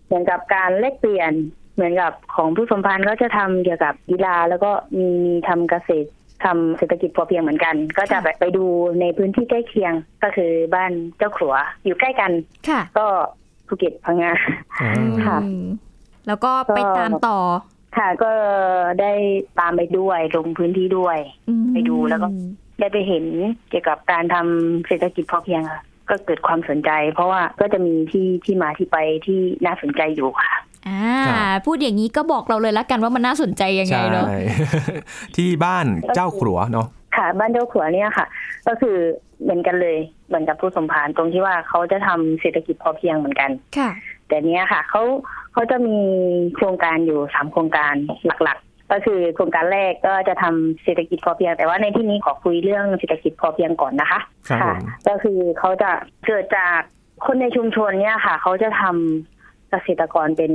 [0.09, 1.33] เหมือนกับการแลกเปลี่ยน
[1.75, 6.09] เหมือนกับของผู้สมภารเขาจะทำเกี่ยวกับกีฬาแล้วก็มีมีทำเกษตร
[6.45, 8.65] ทำเศรษฐกิจพอเพียงเหมือนกัน ก็จะแบบไปดู
[8.99, 9.93] ในพื้นที่ใกล้เคียง
[10.23, 11.55] ก็คือบ้านเจ้าขลัว
[11.85, 12.31] อยู่ใกล้กัน
[12.69, 13.05] ค่ะก็
[13.67, 14.31] ภูเก็ตพังงา
[15.25, 15.65] ค่ะอืม
[16.27, 17.37] แล้วก็ไปตามต่อ
[17.97, 18.31] ค่ะ ก็
[19.01, 19.11] ได้
[19.59, 21.17] ตามไปด้วยลงพื้นที่ด้วย
[21.49, 22.27] อืมไปดูแล้วก็
[22.79, 23.25] ได้ไปเห็น
[23.69, 30.51] เกี่ยวกับการทำเศรษฐกิจพอเพียงค่ะ ก็เกิดความสนใจ เพราะว่าก็จะมีที่ที่มาที่ไปที่น่าสนใจอยู่ค่ะ
[30.87, 34.27] อ่าครับพูดอย่างนี้ก็บอกเราเลยละกันว่ามันน่าสนใจยังไงใช่เนาะ
[35.35, 35.85] ที่บ้าน
[36.15, 38.25] เจ้าขลัวเนาะค่ะ บ้านเจ้าขัวเนี่ยค่ะ
[38.67, 38.97] ก็คือ
[39.43, 39.97] เหมือนกันเลย
[40.27, 43.89] เหมือนกับผู้สมภารตรงที่ว่าเขาจะทำเศรษฐกิจพอเพียงเหมือนกันค่ะ
[44.27, 45.03] แต่เนี้ยค่ะเขา
[45.53, 45.97] เขาจะมี
[46.55, 47.93] โครงการอยู่สามโครงการ
[48.27, 54.19] หลักๆ ก็คือโครงการแรกก็จะทำเศรษฐกิจพอเพียง แต่ว่าในที่นี้ขอคุยเรื่องเศรษฐกิจพอเพียงก่อนนะคะ
[54.49, 55.91] ครับผมก็คือเขาจะ
[56.27, 56.79] เกิดจาก
[57.25, 60.53] คนในชุมชนเนี่ยค่ะ เขาจะทำเกษตรกรเป็น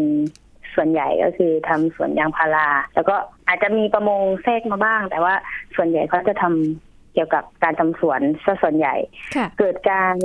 [0.74, 3.16] ส่วนใหญ่ก็คือทำสวนยางพารา แล้วก็
[3.48, 5.34] อาจจะมีประมงแทรกมาบ้าง แต่ว่า
[5.76, 8.94] ส่วนใหญ่เขาจะทำเกี่ยวกับการทำสวนซะส่วนใหญ่
[9.36, 10.16] ค่ะเกิดการ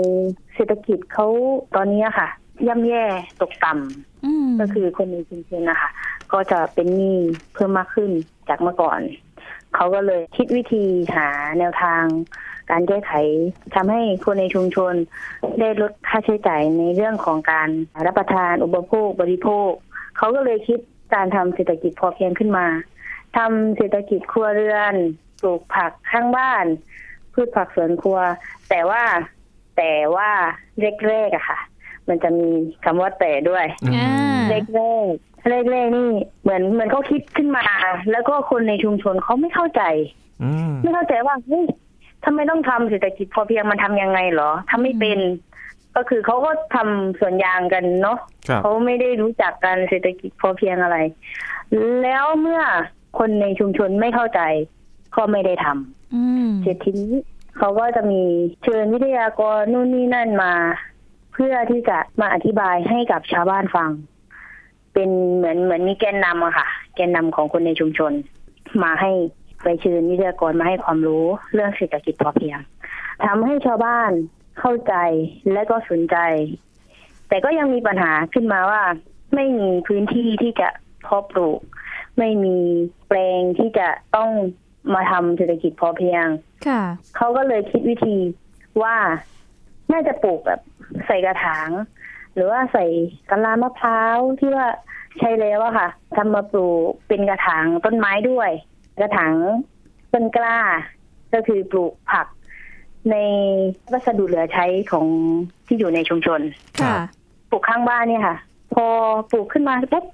[0.56, 1.28] เศรษฐกิจเขา
[1.76, 2.30] ตอนนี้ค่ะ
[2.68, 3.06] ย่ำแย่
[3.42, 5.90] ตกต่ำอืมก็คือคนในชุมชนนะคะ
[6.32, 7.18] ก็จะเป็นหนี้
[7.54, 8.12] เพิ่มมากขึ้น
[8.50, 9.00] จากเมื่อก่อน
[9.76, 10.86] เขาก็เลยคิดวิธี
[11.16, 11.28] หา
[11.60, 12.04] แนวทาง
[12.72, 13.12] การแก้ไข
[13.76, 14.94] ทำให้คนในชุมชน
[15.60, 17.70] ได้ลดค่าใช้จ่ายในเรื่องของการ
[18.06, 19.72] รับประทานอุปโภคบริโภค
[20.18, 20.80] เขาก็เลยคิด
[21.14, 22.68] การทำเศรษฐกิจพอเพียงขึ้นมา
[23.38, 24.96] ทำเศรษฐกิจครัวเรือน
[25.42, 26.66] ปลูกผักข้างบ้าน
[27.34, 28.20] พืชผักสวนครัว
[28.70, 29.04] แต่ว่า
[29.78, 30.32] แต่ว่า
[31.08, 31.60] แรกๆอะค่ะ
[32.10, 32.50] มันจะมี
[32.86, 34.12] คำว่าแต่ด้วยอ่า
[34.50, 34.82] แรกแร
[35.12, 35.14] ก
[35.50, 36.10] แรกแรกๆนี่
[36.42, 37.66] เหมือนเหมือนเขาคิดขึ้นมา
[38.12, 39.84] แล้วก็คนในชุมชนเขาไม่เข้าใจ
[40.44, 41.66] อืมไม่เข้าใจว่าเฮ้ย
[42.26, 45.20] ทำไมต้องทำเศรษฐกิจพอเพียงมันทำยังไงเหรอทำไม่เป็น
[45.96, 48.18] ก็คือเขาก็ทำสวนยางกันเนาะ
[48.50, 50.98] ครับเขาไม่ได้รู้จักการเศรษฐกิจพอเพียงอะไร
[52.04, 52.62] แล้วเมื่อ
[53.20, 54.42] คนในชุมชนไม่เข้าใจ
[55.16, 57.14] ก็ไม่ได้ทำอืมเสร็จทีนี้
[57.58, 58.22] เขาก็จะมี
[58.64, 60.54] เชิญวิทยากรนู่นนี่นั่นมา
[60.89, 63.90] เพื่อที่จะมาอธิบายให้กับชาวบ้านฟัง
[64.94, 68.12] เป็นเหมือนเหมือนมีแกนนำอะค่ะ แกนนำของคนในชุมชน
[68.84, 69.12] มาให้
[69.64, 72.60] ไปเชิญวิทยากรมาให้ความรู้เรื่องเศรษฐกิจพอเพียง
[73.26, 74.12] ทำให้ชาวบ้าน
[74.60, 74.94] เข้าใจ
[75.54, 76.18] และก็สนใจ
[77.28, 78.84] แต่ก็ยังมีปัญหาขึ้นมาว่า
[79.36, 80.70] ไม่มีพื้นที่ที่จะ
[81.04, 81.60] เพาะปลูก
[82.18, 82.58] ไม่มี
[83.08, 84.30] แปลงที่จะต้อง
[84.94, 86.26] มาทำเศรษฐกิจพอเพียง
[86.68, 86.82] ค่ะ
[87.16, 88.18] เขาก็เลยคิดวิธี
[88.84, 88.96] ว่า
[89.92, 90.62] น่าจะปลูกแบบ
[91.08, 91.70] ใส่กระถาง
[92.34, 92.86] หรือว่าใส่
[93.30, 94.68] กะลามะพร้าวที่ว่า
[95.20, 98.52] ใช้แล้วอะค่ะทำมาปลูกเป็นกระถางต้นไม้ด้วย
[99.00, 99.34] กระถาง
[100.14, 100.58] ต้นกล้า
[101.34, 102.28] ก็คือปลูกผัก
[103.12, 103.16] ใน
[103.92, 105.08] วัสดุเหลือใช้ของ
[105.68, 106.42] ที่อยู่ในชุมชน
[106.82, 106.96] ค่ะ
[107.50, 108.36] ปลูกข้างบ้านเนี่ยค่ะ
[108.74, 108.86] พอ
[109.32, 110.06] ปลูกขึ้นมาปุ๊บ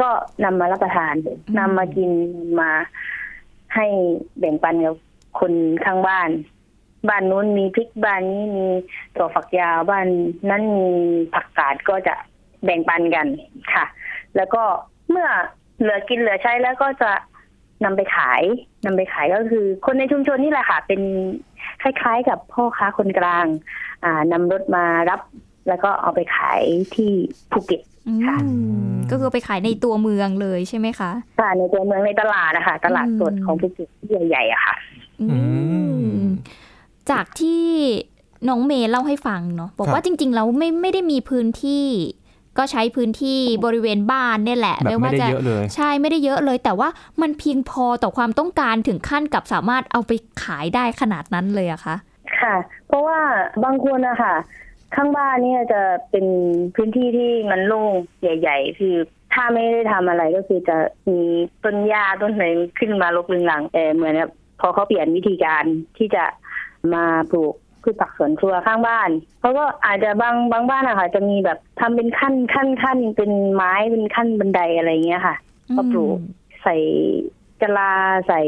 [0.00, 0.08] ก็
[0.44, 1.14] นำมารับประทาน
[1.58, 2.70] นำมากินนำมา
[3.74, 3.86] ให้
[4.38, 4.96] แบ่งปันกับ
[5.40, 5.52] คน
[5.84, 6.28] ข้างบ้าน
[7.08, 8.66] บ้านนู้นมีพริกบ้านนี้มี
[9.16, 10.06] ถั่วฝักยาวบ้าน
[10.50, 10.90] นั้นมี
[11.34, 12.14] ผักกาดก็จะ
[12.64, 13.26] แบ่งปันกัน
[13.74, 13.84] ค่ะ
[14.36, 14.62] แล้วก็
[15.10, 15.28] เมื่อ
[15.80, 17.10] เหลือกินเหลือใช้แล้วก็จะ
[17.84, 18.42] นำไปขาย
[18.86, 21.00] นำไปขายก็คือ คนในชุมชนนี่แหละค่ะ เป็น
[21.82, 23.46] คล้ายๆ กับพ่อค้าคนกลาง
[24.04, 25.20] อ่านำรถมารับ
[25.68, 26.62] แล้วก็เอาไปขาย
[26.94, 27.10] ที่
[27.50, 28.14] ภูเก็ตอื
[28.90, 34.74] มก็คือไปขายในตัวเมืองเลยใช่ไหมคะค่ะในตัวเมืองในตลาดนะคะตลาดสดของภูเก็ตที่ใหญ่ๆอะค่ะ
[35.20, 35.26] อื
[35.87, 35.87] ม
[37.10, 37.64] จากที่
[38.48, 41.86] น้องเมย์เล่าให้ฟังเนาะบอกว่าจริงๆแล้วไม่ไม่ได้มีพื้นที่
[42.58, 46.88] ก็ใช้พื้นที่บริเวณบ้านเนี่ยแหละแบบไม่ได้เยอะเลยใช่ไม่ได้เยอะเลย แต่ว่า
[47.22, 51.96] มันเพียงพอต่อความต้องการถึงขั้นกับสามารถเอาไปขายได้ขนาดนั้นเลยอะคะ
[52.40, 52.56] ค่ะ
[52.88, 53.18] เพราะว่า
[53.64, 54.34] บางคนนะคะ
[54.94, 56.26] ข้างบ้านเนี่ยจะเป็น
[56.74, 58.94] พื้นที่ที่มันโล่งใหญ่ ๆ คือ
[59.34, 60.76] ถ้าไม่ได้ทำอะไรก็คือจะ
[61.08, 61.20] มี
[61.64, 62.44] ต้นหญ้าต้นไหน
[62.78, 64.30] ขึ้นมารกลึงหลังแต่เหมือนกับ
[64.60, 65.64] พอเขาเปลี่ยนวิธีการ
[65.98, 66.24] ที่จะ
[66.94, 69.10] มาปลูกพืชผักสวนครัวข้างบ้าน
[69.40, 75.36] เขาก็อาจจะบางบางบ้านอะค่ะ จะมีแบบทำเป็นขั้นขั้นขั้นเป็นไม้เป็นขั้นบันไดอะไรอย่างเงี้ยค่ะ
[75.76, 76.18] ก็ปลูก
[76.62, 76.76] ใส่
[77.60, 77.92] กะลา
[78.28, 78.42] ใส่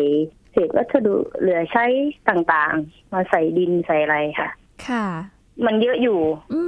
[0.52, 1.84] เศษวัสดุเหลือใช้
[2.28, 4.48] ต่างๆ มาใส่ดินใส่อะไรค่ะ
[4.88, 5.06] ค่ะ
[5.66, 6.20] มันเยอะอยู่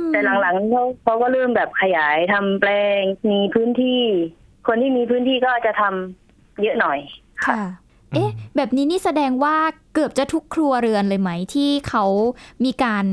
[0.08, 3.00] แต่หลังๆเขาเขาก็เริ่มแบบขยายทำแปลง
[3.30, 4.00] มีพื้นที่
[4.66, 6.98] คนที่มีพื้นที่ก็จะทำเยอะหน่อย
[7.44, 7.54] ค่ะ
[8.14, 9.56] เอ๊ะ แบบนี้นี่แสดงว่า
[9.94, 12.04] เกือบจะทุกครัวเรือนเลยไหมที่เขา
[12.64, 13.06] มีการ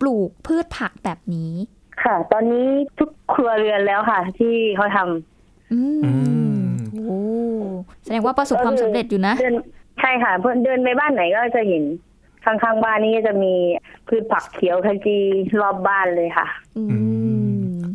[0.00, 1.52] ปลูกพืชผักแบบนี้
[2.02, 2.66] ค่ะ ตอนนี้
[2.98, 5.80] ทุกครัวเรือนแล้วค่ะ ที่เขาทำอื
[6.64, 7.20] มโอ้
[8.04, 9.54] แสดงว่าประสบความสำเร็จอยู่นะเดิน
[10.00, 11.84] ใช่ค่ะเพื่อนเดินไปบ้านไหนก็จะเห็น
[12.44, 13.54] ข้างๆบ้านนี่ก็จะมี
[14.08, 15.18] พืชผักเขียวขจี
[15.60, 16.46] รอบบ้านเลยค่ะ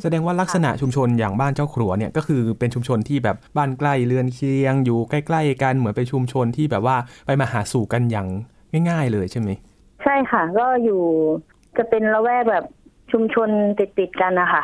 [0.01, 6.95] แสดงว่าลักษณะชุมชนอย่างบ้านเจ้าครัวเนี่ยก็คือเป็นชุมชนที่แบบบ้านใกล้เรือนเคียง อยู่ใกล้ ๆ กันเหมือนเป็นชุมชนที่แบบว่า
[7.25, 8.27] ไปมาหาสู่กันอย่าง
[8.89, 9.49] ง่าย ๆ เลยใช่ไหม
[10.03, 11.01] ใช่ค่ะ ก็อยู่
[11.77, 12.65] จะเป็นละแวกแบบ
[13.11, 14.63] ชุมชนติดๆกันนะคะ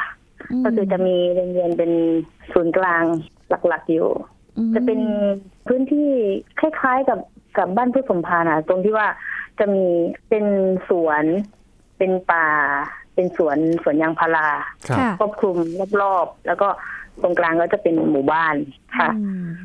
[0.63, 1.91] ก็คือจะมีโรงเรียนเป็น
[2.53, 3.03] ศูนย์กลาง
[3.49, 4.09] หลักๆอยู่
[4.75, 4.99] จะเป็น
[5.67, 6.09] พื้นที่
[6.59, 7.19] คล้ายๆกับ
[7.57, 9.07] กับบ้านพืชสมภารอะตรงที่ว่า
[9.59, 9.85] จะมี
[10.29, 10.45] เป็น
[10.89, 11.23] สวน
[11.97, 12.47] เป็นป่า
[13.15, 14.47] เป็นสวนสวนยางพารา
[14.89, 15.57] ครับครอบคลุม
[16.01, 16.67] รอบๆแล้วก็
[17.21, 18.55] ตรงกลางก็จะเป็นหมู่บ้าน
[18.97, 19.09] ค่ะ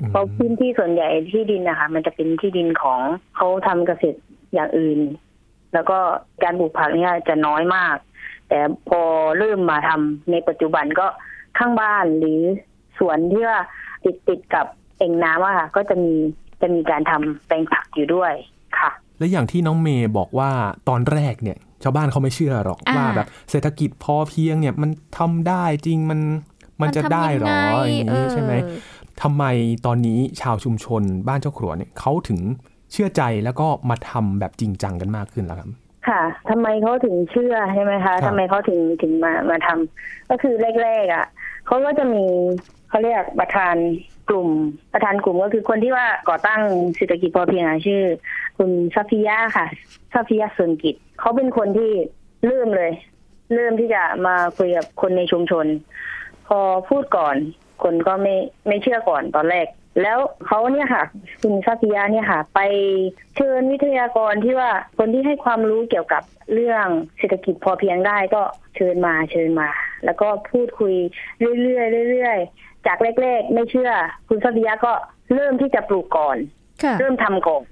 [0.09, 3.01] เพราะพื้นที่ส่วนใหญ่ที่ดินนะคะ มันจะเป็นที่ดินของ
[3.37, 4.19] เขาทำเกษตร
[4.55, 4.99] อย่างอื่น
[5.75, 5.99] แล้วก็
[6.43, 7.97] การปลูกผักเนี่ยจะน้อยมาก
[8.49, 9.03] แต่พอ
[9.39, 11.07] เริ่มมาทำในปัจจุบันก็
[11.59, 12.41] ข้างบ้านหรือ
[12.99, 13.61] สวนที่ว่า
[14.05, 14.67] ติดติดกับ
[14.99, 16.15] เอ่งน้ำอะค่ะ ก็จะมี
[16.61, 18.60] จะมีการทำแปลงผักอยู่ด้วยค่ะ
[19.21, 20.51] และอย่างที่น้องเมย์บอกว่า
[20.89, 26.21] ตอนแรกเนี่ย ชาวบ้านเขาไม่เชื่อหรอกอ่าว่าแบบเศรษฐกิจพอเพียงเนี่ยมันทำได้จริงมัน
[26.81, 28.53] มันจะได้หรอมันทำยังไงอย่างนี้เออใช่ไหม
[29.23, 29.45] ทำไม
[29.87, 32.39] ตอนนี้ชาวชุมชนบ้านเจ้าขรัวเนี่ยเขาถึง
[32.93, 35.69] เชื่อใจแล้วก็มาทำแบบจริงจังกันมากขึ้นแล้วครับ
[36.09, 41.27] ค่ะทำไมเขาถึงเชื่อใช่ไหมคะครับทำไมเขาถึงถึงมามาทำก็คือแรกๆอะ
[41.67, 42.25] เขาก็จะมี
[42.89, 43.77] เขาเรียกประธาน
[44.29, 44.49] กลุ่ม
[44.93, 46.61] ประธานกลุ่มก็คือคนที่ว่าก่อตั้ง
[46.97, 48.03] เศรษฐกิจพอเพียงอะชื่อ
[48.63, 49.67] คุณซัฟฟิยาค่ะ
[50.13, 51.93] ซัฟฟิยาเซินกิจเขาเป็นคนที่
[52.47, 52.93] เริ่มเลย
[53.55, 55.67] เริ่มที่จะมาคุยกับคนในชุมชน
[56.49, 57.37] พอพูดก่อน
[57.83, 58.35] คนก็ไม่
[58.69, 59.67] ไม่เชื่อก่อนตอนแรก
[60.03, 61.05] แล้วเขาเนี่ยค่ะ
[61.43, 62.61] คุณซาฟิยาเนี่ยค่ะ ไป
[63.37, 66.87] เชิญวิทยากรที่ว่าคนที่ให้ความรู้เกี่ยวกับเรื่อง
[67.19, 68.43] เศรษฐกิจพอเพียงได้ก็
[68.77, 69.69] เชิญมาเชิญมา
[70.05, 70.95] แล้วก็พูดคุย
[71.63, 73.91] เรื่อยๆเรื่อยๆจากแรก ๆ ไม่เชื่อ
[74.29, 74.93] คุณซาฟิยาก็
[75.35, 76.37] เริ่มที่จะปลูกก่อน
[76.99, 77.65] เริ่มทำก่อน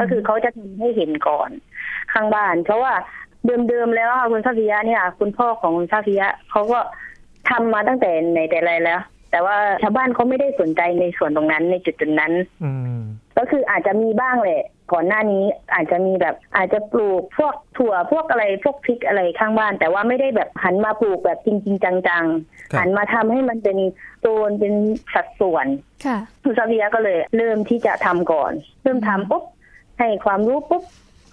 [0.00, 1.50] ก็คือเขาจะทำให้เห็นก่อน
[2.12, 2.92] ข้างบ้าน เพราะว่า
[3.68, 6.80] เดิมๆแล้วอะคุณซาฟิยะเนี่ย คุณพ่อของคุณซาฟิยะเขาก็
[7.50, 12.32] ทำมาตั้งแต่ไหนแต่ไรแล้ว แต่ว่าชาวบ้านเขาไม่ได้สนใจในส่วนตรงนั้นในจุดจุดๆนั้น
[12.64, 13.00] อืม
[13.38, 14.62] ก็คืออาจจะมีบ้างแหละ
[14.92, 23.78] ก่อนหน้านี้อาจจะมีแบบอาจจะปลูกพวกถั่วพวกอะไรพวกพริกอะไรข้างบ้าน แต่ว่าไม่ได้แบบหันมาปลูกแบบจริงๆจังๆ หันมาทำให้มันเป็น
[24.20, 24.74] โซนเป็น
[25.14, 25.66] สัดส่วน
[26.06, 29.44] ค่ะคุณซาเวียก็เลยเริ่มที่จะทำก่อน เริ่มทำปุ๊บ
[29.98, 30.82] ให้ความรู้ปุ๊บ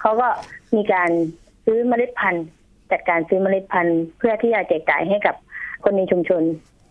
[0.01, 0.27] เขาก็
[0.75, 1.09] มีการ
[1.65, 2.45] ซื้อเมล็ดพันธุ์
[2.91, 5.35] จัดการซื้อเมล็ดพันธุ์ เพื่อที่จะแจกจ่ายให้กับ
[5.83, 6.43] คนในชุมชน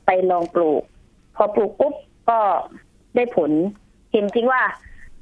[0.06, 0.82] ไปลองปลูก
[1.36, 1.94] พอปลูกปุ๊บ
[2.30, 2.38] ก็
[3.16, 3.50] ได้ผล
[4.12, 4.62] เห็นจริงว่า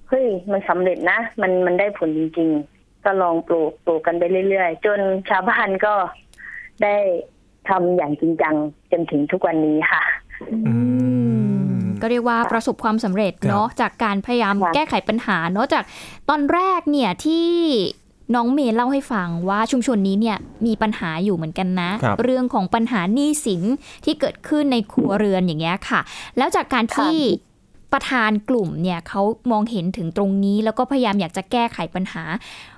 [0.09, 5.01] เฮ้ยมันสำเร็จนะ มันมันได้ผลจริง ๆ ก็ลองปลูกปลูกกันไปเรื่อยๆ จน
[5.31, 5.95] ชาวบ้านก็
[6.83, 6.97] ได้
[7.69, 8.55] ทำอย่างจริงจัง
[8.93, 10.03] จนถึงทุกวันนี้ค่ะ
[12.01, 15.85] ก็เรียกว่าประสบความสำเร็จเนาะจากการพยายามแก้ไขปัญหาเนาะจาก
[16.29, 17.49] ตอนแรกเนี่ยที่
[18.35, 23.63] น้องเมย์เล่าให้ฟังว่าชุมชนนี้เนี่ยมีปัญหาอยู่เหมือนกันนะครับเรื่องของปัญหาหนี้สิน
[24.05, 26.01] ที่เกิดขึ้นในครัวเรือนอย่างเงี้ยค่ะ
[26.39, 27.17] แล้วจากการที่
[27.95, 32.23] ประธานกลุ่มเนี่ยเขามองเห็นถึงตรงนี้ แล้วก็พยายามอยากจะแก้ไขปัญหา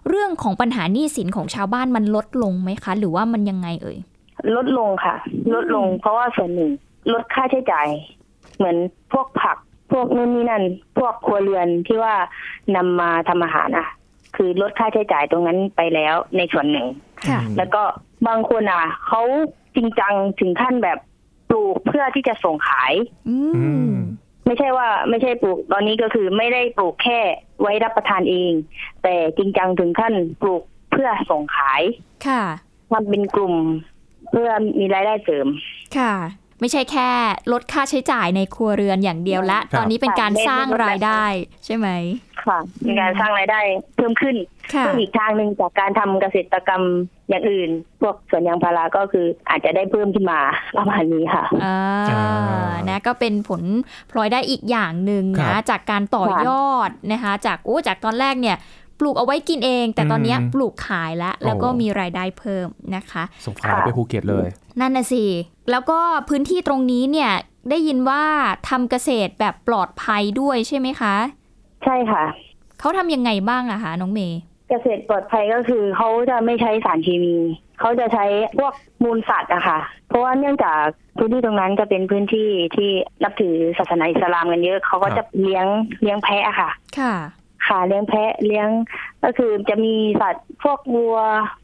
[0.09, 3.99] เรื่องของปัญหาหนี้สินของชาวบ้านมันลดลงไหมคะ หรือว่ามันยังไงเอ่ย
[4.57, 5.14] ลดลงค่ะ
[5.55, 6.71] ลดลง เพราะว่าส่วนหนึ่ง
[7.12, 7.89] ลดค่าใช้จ่าย
[8.57, 8.77] เหมือน
[9.12, 9.57] พวกผัก
[9.93, 10.64] พวกนู่นนี่นั่น
[10.99, 12.14] พวกครัวเรือนที่ว่า
[12.77, 13.89] นำมาทำอาหารอะ
[14.37, 16.87] คือลดค่าใช้จ่ายตรงนั้นไปแล้วในส่วนหนึ่ง
[17.29, 17.83] ค่ะแล้วก็
[18.29, 19.23] บางคนอะเขา
[19.77, 20.99] จริงจังถึงขั้นแบบ
[21.51, 22.93] ปลูกเพื่อที่จะส่งขาย
[24.47, 27.20] ไม่ใช่ว่าไม่ใช่ปลูกตอนนี้ก็คือไม่ได้ปลูกแค่
[27.61, 28.53] ไว้รับประทานเอง
[29.03, 31.82] แต่จริงจังถึงขั้นปลูกเพื่อส่งขาย
[32.26, 32.42] ค่ะ
[32.92, 33.55] ทำเป็นกลุ่ม
[34.30, 35.47] เพื่อมีรายได้เสริม
[35.97, 36.14] ค่ะ
[36.61, 37.09] ไม่ใช่แค่
[37.52, 41.24] ลดค่าใช้จ่ายในครัวเรือนอย่างเดียวละครับตอนนี้เป็นการสร้างรายได้
[41.64, 41.88] ใช่ไหม
[42.44, 43.61] ค่ะมีการสร้างรายได้
[43.96, 44.36] เพิ่มขึ้น
[44.74, 46.82] ค่ะเพิ่มอีกทางหนึ่งจากการทำเกษตรกรรม
[47.28, 50.40] อย่างอื่น พวกสวนยางพาราก็คืออาจจะได้เพิ่มขึ้นมา
[50.76, 51.78] ประมาณนี้ค่ะอ่า
[52.88, 53.62] นะก็เป็นผล
[54.11, 58.57] พลอยได้อีกอย่างหนึ่งครันะบจากการต่อยอดนะคะจากโอ้จากตอนแรกเนี่ย
[59.00, 64.48] ปลูกเอาไว้กินเอง แต่ตอนเนี้ยอืมปลูกขายแล้ว แล้วก็โอ้มีรายได้เพิ่มนะคะส่งขายไปภูเก็ตเลย
[64.81, 65.24] นั่นน่ะสิ
[65.70, 65.99] แล้วก็
[66.29, 67.31] พื้นที่ตรงนี้เนี่ย
[67.70, 68.22] ได้ยินว่า
[68.68, 71.14] ทำเกษตรแบบปลอดภัยด้วยใช่ไหมคะ
[71.85, 72.24] ใช่ค่ะ
[72.81, 77.37] เขาทำยังไงบ้างอะคะน้องเมย์เกษตรปลอดภัยก็คือเขาจะไม่ใช้สารเคมี
[77.81, 78.24] เขาจะใช้
[78.59, 78.72] พวก
[79.05, 80.81] มูลสัตว์อะค่ะ เพราะว่าเนื่องจาก
[81.18, 82.91] พื้นที่ตรงนั้นจะเป็นพื้นที่ที่
[83.22, 85.66] นับถือศาสนาอิสลามกันเยอะ เขาก็จะเลี้ยง
[86.03, 87.14] เลี้ยงแพะอะค่ะ ค่ะ
[87.66, 88.68] ค่ะเลี้ยงแพะเลี้ยง
[89.24, 91.18] ก็คือจะมีสัตว์พวกวัว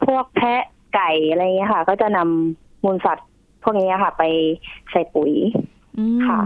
[0.06, 0.62] พวกแพะ
[0.94, 3.26] ไก่อะไรเงี้ยค่ะ ก็จะนำ มูลสัตว์
[3.62, 4.24] พวกนี้ค่ะ ไป
[4.90, 5.32] ใส่ปุ๋ย
[6.26, 6.40] ค่ะ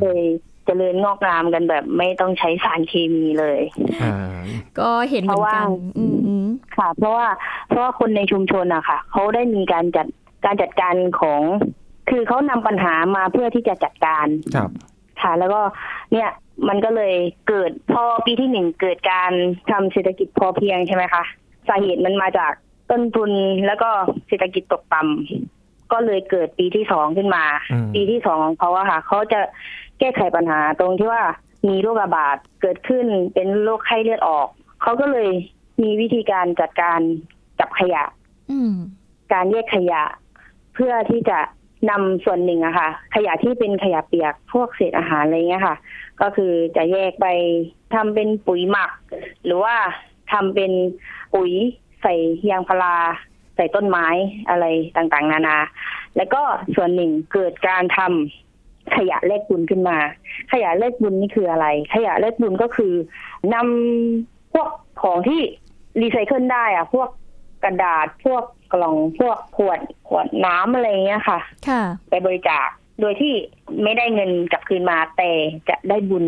[0.00, 0.22] เลย
[0.66, 3.60] เจริญงอกงามกันแบบไม่ต้องใช้สารเคมีเลย
[4.78, 6.04] ก็เห็นเหเพมือนราะว่ากันอื
[6.44, 6.46] ม
[6.76, 7.26] ค่ะ เพราะว่า
[7.68, 10.06] เพราะว่าคนในชุมชนอะค่ะ เขาได้มีการจัด
[10.44, 11.42] การจัดการของ
[12.10, 14.70] คือเขานำปัญหามาเพื่อที่จะจัดการครับ
[15.22, 15.60] ค่ะ แล้วก็
[16.12, 16.30] เนี่ย
[16.68, 17.14] มันก็เลย
[17.48, 19.32] เกิดพอปีที่หนึ่งเกิดการ
[19.70, 21.22] ทำเศรษฐกิจพอเพียงใช่ไหมคะ
[21.68, 22.52] สาเหตุมันมาจาก
[22.90, 23.30] ต้นทุน
[23.66, 23.88] แล้วก็
[24.28, 25.57] เศรษฐกิจตกต่ำ
[25.92, 29.40] ก็เลยเกิดปีที่สองขึ้นมาอืมปีที่สองของเขาอะค่ะเขาจะ
[29.98, 31.22] แก้ไขปัญหาตรงที่ว่า
[31.68, 34.48] มีโรคระบาดเกิดขึ้นเป็นโรคไข้เลือดออก
[34.82, 35.30] เขาก็เลย
[35.82, 37.00] มีวิธีการจัดการ
[37.60, 38.02] กับขยะ
[38.50, 38.72] อืม
[39.32, 40.02] การแยกขยะ
[40.74, 41.38] เพื่อที่จะ
[41.90, 45.76] นำส่วนหนึ่งอะค่ะ ขยะที่เป็นขยะเปียกพวกเศษอาหารอะไรเงี้ยค่ะ
[46.20, 47.26] ก็คือจะแยกไป
[47.94, 48.90] ทำเป็นปุ๋ยหมัก
[49.44, 49.74] หรือว่า
[50.32, 50.72] ทำเป็น
[51.34, 51.52] ปุ๋ย
[52.02, 52.14] ใส่
[52.50, 52.96] ยางพารา
[53.58, 54.06] ใส่ต้นไม้
[54.48, 54.64] อะไร
[54.96, 55.58] ต่างๆ นานา
[56.16, 56.42] แล้วก็
[56.74, 59.98] ส่วนหนึ่งเกิดการทำขยะแลกบุญขึ้นมา
[60.52, 62.92] ขยะแลกบุญนี่คืออะไร ขยะแลกบุญก็คือ
[63.54, 64.68] นำพวก
[65.02, 65.40] ของที่
[66.00, 67.08] รีไซเคิลได้อะพวก
[67.64, 72.68] กระดาษพวกกล่องพวกขวดขวดน้ำอะไรเงี้ยค่ะ ค่ะ ไปบริจาค
[73.00, 73.34] โดยที่
[73.82, 75.30] ไม่ได้เงินกลับคืนมาแต่
[75.68, 76.24] จะได้บุญ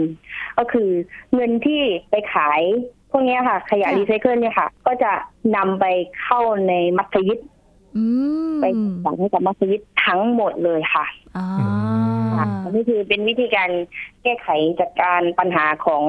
[0.58, 0.90] ก็คือ
[1.34, 2.62] เงินที่ไปขาย
[3.10, 5.12] พวกเนี้ยค่ะ ขยะรีไซเคิลเนี่ยค่ะ ก็จะ
[5.56, 5.84] นำไป
[6.22, 7.38] เข้าในมัสยิด
[7.96, 8.04] อื
[8.50, 8.64] มไป
[9.04, 11.04] สั่งให้กับมัสยิดทั้งหมดเลยค่ะ
[11.36, 11.46] อ่า
[12.38, 13.70] ค่ะนี่คือเป็นวิธีการ
[14.22, 14.48] แก้ไข
[14.80, 16.02] จัดการปัญหาของ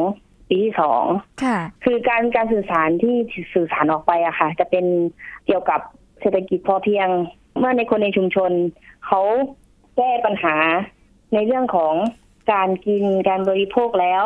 [0.47, 1.04] ปีที่สอง
[1.43, 3.16] ค่ะคือการการสื่อสารที่
[3.54, 4.86] สื่อสารออกไปอะค่ะ จะเป็น
[5.45, 5.82] เกี่ยวกับ
[6.20, 7.08] เศรษฐกิจพอเพียง
[7.58, 8.52] เมื่อในคนในชุมชน
[9.06, 9.22] เขา
[9.97, 10.56] แก้ปัญหา
[11.34, 11.93] ในเรื่องของ
[12.54, 14.24] การกินการบริโภคแล้ว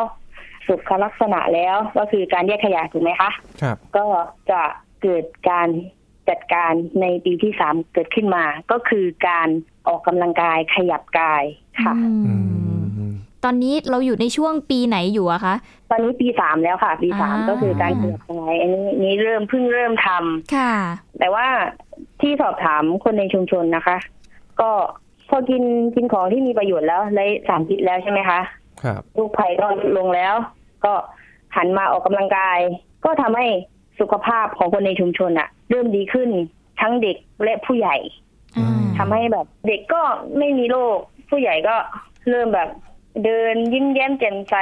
[0.66, 3.30] สุขลักษณะแล้วก็คือการแยกขยะถูกไหมคะ
[3.62, 4.04] ครับก็
[4.50, 4.62] จะ
[5.02, 5.68] เกิดการ
[6.28, 9.48] จัดการในปีที่สามเกิดขึ้นมา ก็คือการ
[9.88, 11.44] ออกกำลังกายขยับกาย
[11.82, 11.94] ค่ะ
[13.44, 15.54] ตอนนี้เราอยู่ในช่วงปีไหนอยู่อะคะ
[15.90, 20.74] ตอนนี้ปีสามแล้วค่ะ ปีสามอ่าก็คือการขยับกายอันนี้นี้เริ่มเพิ่งเริ่มทำค่ะ
[21.18, 21.46] แต่ว่า
[22.20, 23.96] ที่สอบถามคนในชุมชนนะคะ
[24.60, 24.70] ก็
[25.28, 25.62] พอกิน
[25.94, 28.65] กินของที่มีประโยชน์แล้วไร้สารพิษแล้วใช่ไหมคะครับ
[29.18, 30.34] ลูกภัยก็ลดลงแล้ว
[30.84, 30.94] ก็
[31.56, 32.58] หันมาออกกำลังกาย
[33.04, 33.46] ก็ทำให้
[34.00, 36.30] สุขภาพของคนในชุมชนอะเริ่มดีขึ้น
[36.80, 37.96] ทั้งเด็กและผู้ใหญ่
[38.98, 40.02] ทำให้แบบ เด็กก็
[40.38, 40.96] ไม่มีโรค
[41.30, 41.76] ผู้ใหญ่ก็
[42.30, 42.68] เริ่มแบบ
[43.24, 44.54] เดินยิ้มแย้มแจ่มใส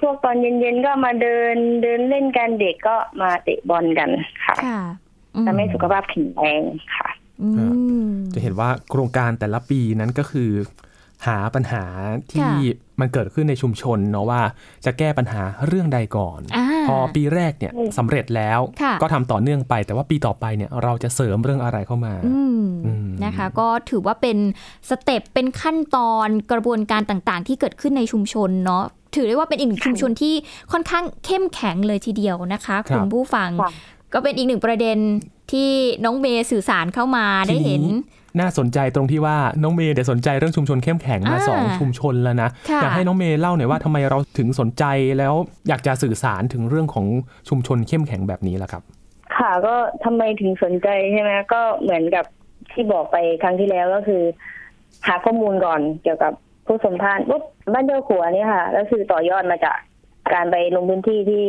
[0.00, 4.10] พวกตอนเย็นๆก็มาเดินเดินเล่นกันเด็กก็มาเตะบอลกัน
[4.44, 4.82] ค่ะค่ะ
[5.46, 6.62] ทำให้สุขภาพแข็งแรง
[6.96, 7.08] ค่ะ
[8.34, 10.50] จะเห็นว่าโครงการแต่ละปีนั้นก็คือ
[11.26, 11.84] หาปัญหา
[12.32, 12.50] ที่
[13.00, 14.40] มันเกิดขึ้นในชุมชนเนาะว่า
[14.84, 24.38] จะแก้ปัญหาเรื่องใดก่อนอ่าพอปีแรกเนี่ยสำเร็จแล้วค่ะก็ทำต่อเนื่องไป แต่ว่าปีต่อไปเนี่ยเราจะเสริมเรื่องอะไรเข้ามาอืมอืมนะคะ ก็ถือว่าเป็น
[24.90, 28.84] สเต็ปเป็นขั้นตอนกระบวนการต่างๆ ที่เกิดขึ้นในชุมชนเนาะ
[29.14, 30.34] ถือได้ว่าเป็นอีกหนึ่งชุมชนที่
[30.72, 33.48] ค่อนข้างเข้มแข็งเลยทีเดียวนะคะครับคุณผู้ฟัง
[34.14, 34.98] ก็เป็นอีกหนึ่งประเด็น
[35.50, 35.70] ที่
[36.04, 37.84] น้องเมย์สื่อสารเข้ามาได้เห็น
[38.38, 44.84] น่าสนใจตรงที่ว่าน้องเมย์เดี๋ยวสนใจเรื่องชุมชนเข้มแข็งมาอ่าสองชุมชนแล้วนะค่ะอยากให้น้องเมย์เล่าหน่อยว่าทำไมเราถึงสนใจ
[45.18, 45.34] แล้ว
[45.68, 47.06] อยากจะสื่อสารถึงเรื่องของ
[47.48, 48.82] ชุมชนเข้มแข็งแบบนี้ล่ะครับ
[49.36, 49.74] ค่ะก็
[50.04, 52.24] ทำไมถึงสนใจใช่ไหมก็เหมือนกับ
[52.72, 54.22] ที่บอกไปครั้งที่แล้วก็คือ
[55.06, 56.32] หาข้อมูลก่อนเกี่ยวกับ
[56.66, 57.42] ผู้สมภารปุ๊บ
[57.72, 59.78] บ้านเจ้าขัวเนี่ยค่ะแล้วคือต่อยอดมาจาก
[60.32, 61.46] การไปลงพื้นที่ที่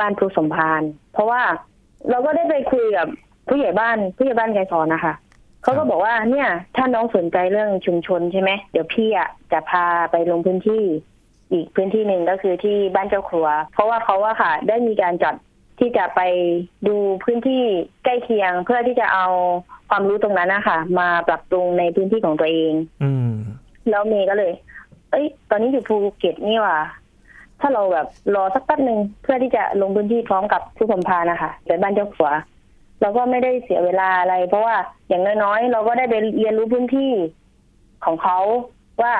[0.00, 1.42] บ้านผู้สมภารเพราะว่า
[2.10, 3.06] เราก็ได้ไปคุยกับ
[3.48, 5.14] ผู้ใหญ่บ้านผู้ใหญ่บ้านไกรสอนนะคะ
[5.62, 10.82] เขาก็บอกว่าเนี่ย ถ้าน้องสนใจเรื่องชุมชนใช่ไหมเดี๋ยวพี่อะจะพาไปลงพื้นที่
[11.52, 15.34] อีกพื้นที่หนึ่งก็คือที่บ้านเจ้าครัว เพราะว่าเขาว่าค่ะ ได้มีการจัด
[15.78, 16.20] ที่จะไป
[16.88, 17.62] ดูพื้นที่
[18.04, 19.26] ใกล้เคียง เพื่อที่จะเอา
[19.88, 22.72] ความรู้ตรงนั้นนะคะมาปรับปรุงในพื้นที่ของตัวเอง
[23.02, 23.32] อืม
[23.90, 24.52] แล้วเมย์ก็เลย
[25.10, 26.78] เอ้ย ตอนนี้อยู่ภูเก็ตนี่ว่ะ
[27.60, 32.30] ถ้าเราแบบรอสักแป๊บหนึ่งเพื่อที่จะลงพื้นที่พร้อมกับผู้สมภารนะคะไปบ้านเจ้าขัว
[33.00, 34.76] เราก็ไม่ได้เสียเวลาอะไร เพราะว่า
[35.08, 37.12] อย่างน้อยๆ เราก็ได้ไปเรียนรู้พื้นที่
[38.04, 38.38] ของเขา
[39.02, 39.14] ว่า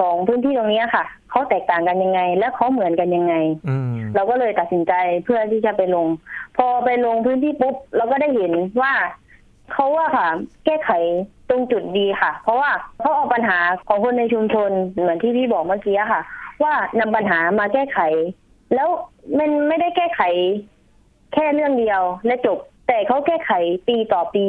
[0.00, 3.34] สองพื้นที่ตรงเนี้ยค่ะเขาแตกต่างกันยังไง และเขาเหมือนกันยังไง
[3.68, 4.92] อืมเราก็เลยตัดสินใจ
[5.24, 6.06] เพื่อที่จะไปลง
[6.56, 8.52] พอไปลงพื้นที่ปุ๊บเราก็ได้เห็น
[8.82, 8.92] ว่า
[9.72, 10.28] เขาว่าค่ะ
[10.64, 10.90] แก้ไข
[11.48, 13.58] ตรงจุดดีค่ะ เพราะว่าเขาเอาปัญหา
[13.88, 16.22] ของคนในชุมชนเหมือนที่พี่บอกเมื่อกี้อะค่ะ
[16.62, 17.98] ว่านำปัญหามาแก้ไข
[18.74, 18.88] แล้ว
[19.38, 20.20] มันไม่ได้แก้ไข
[21.32, 22.58] แค่เรื่องเดียวและจบ
[22.88, 23.52] แต่เขาแก้ไข
[23.88, 24.46] ปีต่อปี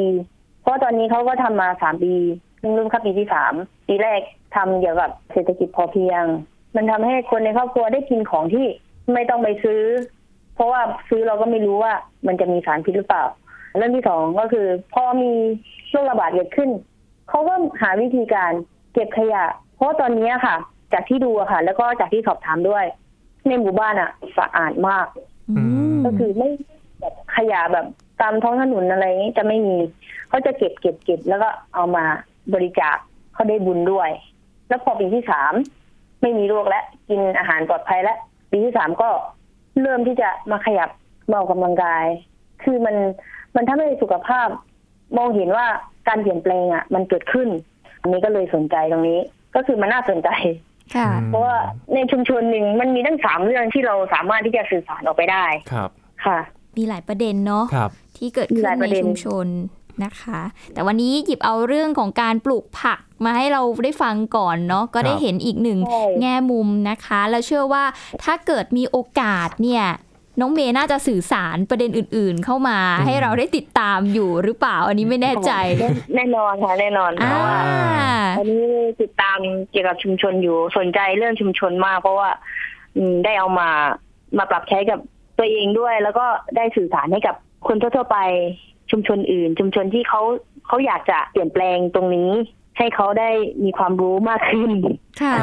[0.62, 2.14] เพราะตอนนี้เขาก็ทำมาสามปี
[2.58, 3.52] เพิ่งเริ่มเข้าปีที่สาม
[3.88, 4.20] ปีแรก
[4.54, 6.24] ทำเกี่ยวกับเศรษฐกิจพอเพียง
[6.76, 8.66] มันทำให้คนในครอบครัวได้กินของที่
[9.12, 9.82] ไม่ต้องไปซื้อ
[10.54, 11.92] เพราะว่าซื้อเราก็ไม่รู้ว่า
[12.26, 13.24] มันจะมีสารพิษหรือเปล่า
[13.76, 15.32] เรื่องที่สองก็คือ พอมี
[15.90, 16.70] โรคระบาดเกิดขึ้น
[17.28, 18.52] เขาก็หาวิธีการ
[18.92, 19.44] เก็บขยะ
[19.76, 20.56] เพราะตอนนี้ค่ะ
[20.92, 22.84] จากที่ดูอะค่ะ แล้วก็จากที่สอบถามด้วย
[23.46, 25.06] ในหมู่บ้านอะสะอาดมาก
[26.04, 26.48] ก็คือไม่
[27.00, 27.86] แบบขยะแบบ
[28.20, 29.76] ตามท้องถนนอะไรนี้จะไม่มี
[30.28, 32.04] เขาจะเก็บเก็บเก็บแล้วก็เอามา
[32.54, 32.96] บริจาค
[33.34, 34.10] เขาได้บุญด้วย
[34.68, 35.52] แล้วพอปีที่สาม
[36.22, 38.18] ไม่มีโรคแล้วกินอาหารปลอดภัยแล้ว
[38.50, 39.08] ปีที่สามก็
[39.80, 40.90] เริ่มที่จะมาขยับ
[41.30, 42.04] มาออกกำลังกาย
[42.64, 42.96] คือมัน
[43.56, 44.48] มันทำให้สุขภาพ
[45.16, 45.66] มองเห็นว่า
[46.08, 47.48] การเปลี่ยนแปลงอะ มันเกิดขึ้น
[48.00, 49.20] อันนี้ก็เลยสนใจตรงนี้
[49.54, 50.71] ก็คือมันน่าสนใจค่ะ
[51.28, 51.56] เพราะว่า
[51.94, 55.90] ในชุมชนหนึ่งมันมีตั้งสามเรื่องที่เราสามารถที่จะสื่อสารออกไปได้ครับ
[56.24, 56.38] ค่ะ
[56.76, 59.46] มีหลายประเด็นเนาะครับที่เกิดมีขึ้หลายนปในระเด็นชุมชน
[60.04, 60.40] นะคะ
[60.74, 65.78] แต่วันนี้หยิบเอาเรื่องของการปลูกผักมาให้เราได้ฟังก่อนเนาะก็ได้ครับเห็นอีกหนึ่ง
[66.20, 67.84] แง่มุมนะคะ แล้วเชื่อว่า
[68.24, 69.84] ถ้าเกิดมีโอกาสเนี่ย
[70.40, 77.58] น้องเมย์น่าจะสื่อสารประเด็นอื่น ๆ เข้ามาให้เราได้ติดตามอยู่หรือเปล่า อันนี้ไม่แน่ใจ แน่แน่นอนค่ะแน่นอนเพราะว่า
[78.00, 78.62] อ่าอันนี้
[79.02, 79.38] ติดตาม
[79.70, 82.30] เกี่ยวกับชุมชนอยู่สนใจเรื่องชุมชนมาก เพราะว่า
[82.96, 83.68] อืมได้เอามา
[84.38, 85.00] มาปรับใช้กับ
[85.38, 86.26] ตัวเองด้วย แล้วก็
[86.56, 87.36] ได้สื่อสารให้กับ
[87.68, 88.18] คนทั่วๆไป
[88.90, 90.20] ชุมชนอื่น ชุมชนที่เขา
[90.66, 92.30] เขาอยากจะเปลี่ยนแปลงตรงนี้
[92.78, 93.30] ให้เขาได้
[93.64, 94.70] มีความรู้มากขึ้น
[95.22, 95.34] ค่ะ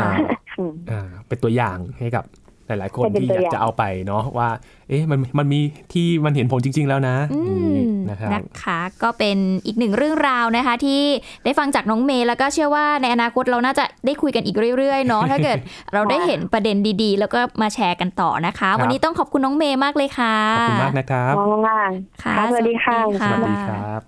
[0.91, 2.25] อ่าเป็นตัวอย่างให้กับ
[2.69, 4.49] หลาย ๆ คนให้เป็นที่ตัวอยากอย่างจะเอาไปเนาะว่า
[4.89, 5.59] เอ๊ะมันมันมี
[5.93, 7.41] ที่มันเห็นผลจริง ๆ แล้วนะอื
[7.73, 7.77] ม
[8.09, 11.01] นะครับนะคะก็เป็นอีกหนึ่งเรื่องราวนะคะ ที่
[11.43, 15.57] ได้ฟังจากน้องเมย์แล้วก็เชื่อว่าในอนาคตเราน่าจะได้คุยกันอีกเรื่อย ๆ เนาะถ้าเกิด
[15.93, 21.33] เราได้เห็นประเด็นดีๆ แล้วก็มาแชร์กันต่อนะคะครับวันนี้ต้องขอบคุณน้องเมย์มากเลยค่ะขอบคุณมากนะครับ
[22.23, 24.01] ค่ะสวัสดีค่ะสวัสดีครับ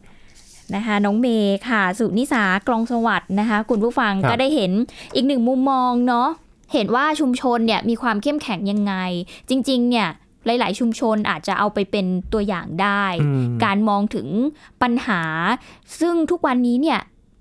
[0.75, 4.71] นะคะน้องเมย์ค่ะ สุนิสากลองสวัสดิ์นะคะ คุณผู้ฟังครับก็ได้เห็น
[5.15, 6.29] อีกหนึ่งมุมมองเนาะ
[6.73, 8.93] เห็นว่าชุมชนเนี่ยมีความเข้มแข็งยังไง
[9.49, 10.09] จริง ๆ เนี่ย
[10.45, 14.27] หลาย ๆ ชุมชนอาจจะเอาไปเป็นตัวอย่างได้อืมการมองถึง
[14.81, 15.21] ปัญหา
[15.99, 16.99] ซึ่งทุกวันนี้เนี่ย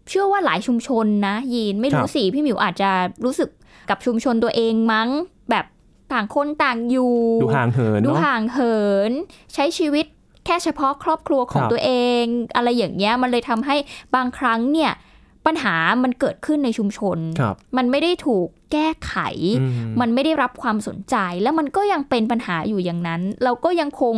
[0.08, 2.90] เชื่อว่าหลายชุมชนนะยีนไม่รู้ครับสิพี่หมิวอาจจะ
[3.24, 3.50] รู้สึก
[3.90, 5.08] กับชุมชนตัวเองมั้ง
[5.50, 5.64] แบบ
[6.12, 8.78] ต่างคนต่างอยู่ ดูห่างเหินดูเนาะห่างเหิ
[9.10, 9.12] น
[9.54, 10.06] ใช้ชีวิต
[10.46, 12.24] แค่เฉพาะครอบครัวของครับตัวเอง
[12.56, 13.76] อะไรอย่างเงี้ยมันเลยทำให้
[14.14, 14.92] บางครั้งเนี่ย
[15.46, 19.16] ปัญหามันเกิดขึ้นในชุมชนครับมันไม่ได้ถูกแก้ไข
[19.60, 24.14] อืมมันไม่ได้รับความสนใจ แล้วมันก็ยังเป็นปัญหาอยู่อย่างนั้น เราก็ยังคง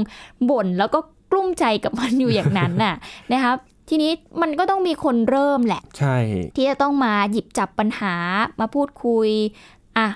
[0.50, 1.00] บ่นแล้วก็
[1.30, 2.94] กลุ้มใจกับมันอยู่อย่างนั้นน่ะ
[3.32, 3.56] นะครับ
[3.88, 4.12] ทีนี้
[4.42, 6.16] มันก็ต้องมีคนเริ่มแหละ ใช่
[6.56, 8.14] ที่จะต้องมาหยิบจับปัญหา
[8.60, 9.28] มาพูดคุย
[9.98, 10.08] อะ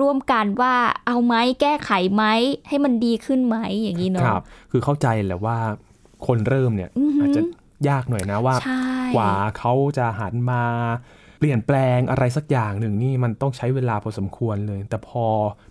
[0.00, 0.74] ร่วมกันว่า
[1.06, 2.24] เอาไหมแก้ไขไหม
[2.68, 5.56] ให้มันดีขึ้นไหมอย่างนี้คเนาะรับ คือเข้าใจแหละว่า
[6.26, 7.40] คนเริ่มเนี่ยอือหือออาจจะ
[7.88, 8.84] ยากหน่อยนะว่าใช่
[9.16, 10.62] กว่าเขาจะหันมา
[11.38, 15.24] เปลี่ยนแปลงอะไรสักอย่างหนึ่งนี่มันต้องใช้เวลาพอสมควรเลย แต่พอ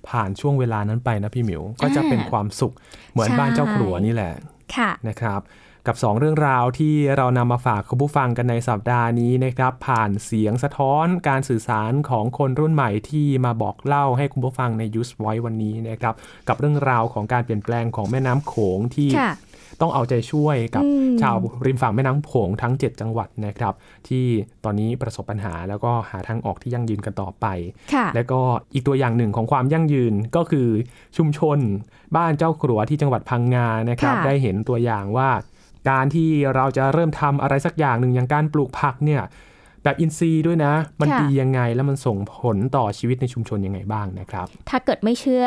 [0.09, 2.73] ผ่านช่วงเวลานั้นไปนะพี่หมิว ก็จะเป็นความสุข
[3.11, 4.33] เหมือนใช่บ้านเจ้าครัวนี่แหละ
[4.75, 5.41] ค่ะนะครับ
[5.87, 16.13] กับ 2 เรื่องราวที่เรานำมาฝากคุณผู้ฟังกันในสัปดาห์นี้นะครับ ผ่านเสียงสะท้อนการสื่อสารของคนรุ่นใหม่ที่มาบอกเล่าให้คุณผู้ฟังในยูสไว้วันนี้นะครับ
[16.47, 19.31] กับเรื่องราวของการเปลี่ยนแปลงของแม่น้ำโขงที่ค่ะ
[19.81, 23.73] ต้องเอาใจช่วยกับอืมชาวริมฝั่งแม่น้ำโขงทั้ง 7 จังหวัดนะครับ
[24.07, 24.25] ที่
[24.63, 27.45] ตอนนี้ประสบปัญหาแล้วก็หาทางออกที่ยั่งยืนกันต่อไป
[27.93, 28.41] ค่ะและก็
[28.73, 30.67] อีกตัวอย่างหนึ่งของความยั่งยืนก็คือ
[31.17, 31.57] ชุมชน
[32.15, 35.29] บ้านเจ้าครัวที่จังหวัดพังงานะครับค่ะได้เห็นตัวอย่างว่า
[35.89, 39.21] การที่เราจะเริ่มทำอะไรสักอย่างหนึ่งอย่างการปลูกผักเนี่ย
[39.83, 45.45] แบบอินทรีย์ด้วยนะ มันค่ะดียังไงแล้วมันส่งผลต่อชีวิตในชุมชนยังไงบ้างนะครับ ถ้าเกิดไม่เชื่อ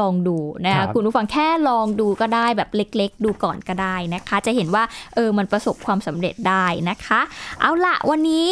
[0.00, 0.36] ลองดู
[0.66, 4.84] นะครัคะบคุณผู้ฟังแค่ลองดูก็ได้แบบเล็ก ๆ ดูก่อนก็ได้นะคะ จะเห็นว่า
[5.14, 7.20] เออมันประสบความสำเร็จได้นะคะ
[7.60, 8.48] เอาละวันนี้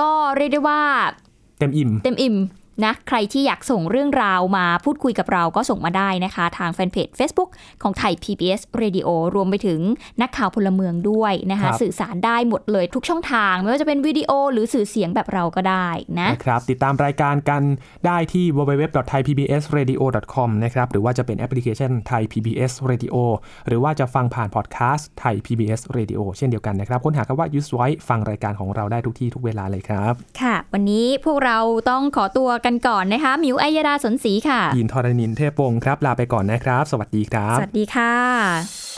[0.00, 0.80] ก็เรียกได้ว่า
[1.58, 2.36] เต็มอิ่ม เต็มอิ่ม
[2.84, 7.50] นะใครที่อยากส่งเรื่องราวมาพูดคุยกับเราก็ส่งมาได้นะคะ ทางแฟนเพจ Facebook
[7.82, 9.80] ของไทย PBS Radio รวมไปถึง
[10.22, 15.88] นักข่าวพลเมืองด้วยนะคะครับสื่อสารได้หมดเลยทุกช่องทาง ไม่ว่าจะเป็นวิดีโอหรือสื่อเสียงแบบเราก็ได้
[16.20, 17.62] นะนะครับ ติดตามรายการกัน
[18.06, 23.16] ได้ที่ www.thaipbsradio.com นะครับหรือว่าจะเป็นแอปพลิเคชัน Thai PBS Radio
[23.66, 31.58] หรือว่าจะฟังผ่านพอดแคสต์ Thai PBS Radio เช่นเดียวกันนะครับ ค้นหาคำว่า use voice ฟังรายการของเราได้ทุกที่ทุกเวลาเลยครับ ค่ะ วันนี้พวกเรา
[31.90, 38.14] ต้องขอตัวกันก่อนนะคะหมิวอัยดาสนศรีค่ะ ยินทรณินเทพวงศ์ครับ ลาไปก่อนนะครับ สวัสดีครับ สวัสดีค่ะ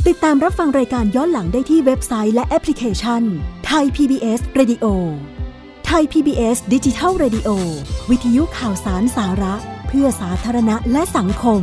[0.08, 3.22] ติดตามรับฟังรายการย้อนหลังได้ที่เว็บไซต์และแอปพลิเคชัน
[3.66, 4.84] ไทย PBS Radio
[5.86, 7.48] ไทย PBS ดิจิทัล Radio
[8.10, 9.54] วิทยุข่าวสารสาระ
[9.88, 11.62] เพื่อสาธารณะและสังคม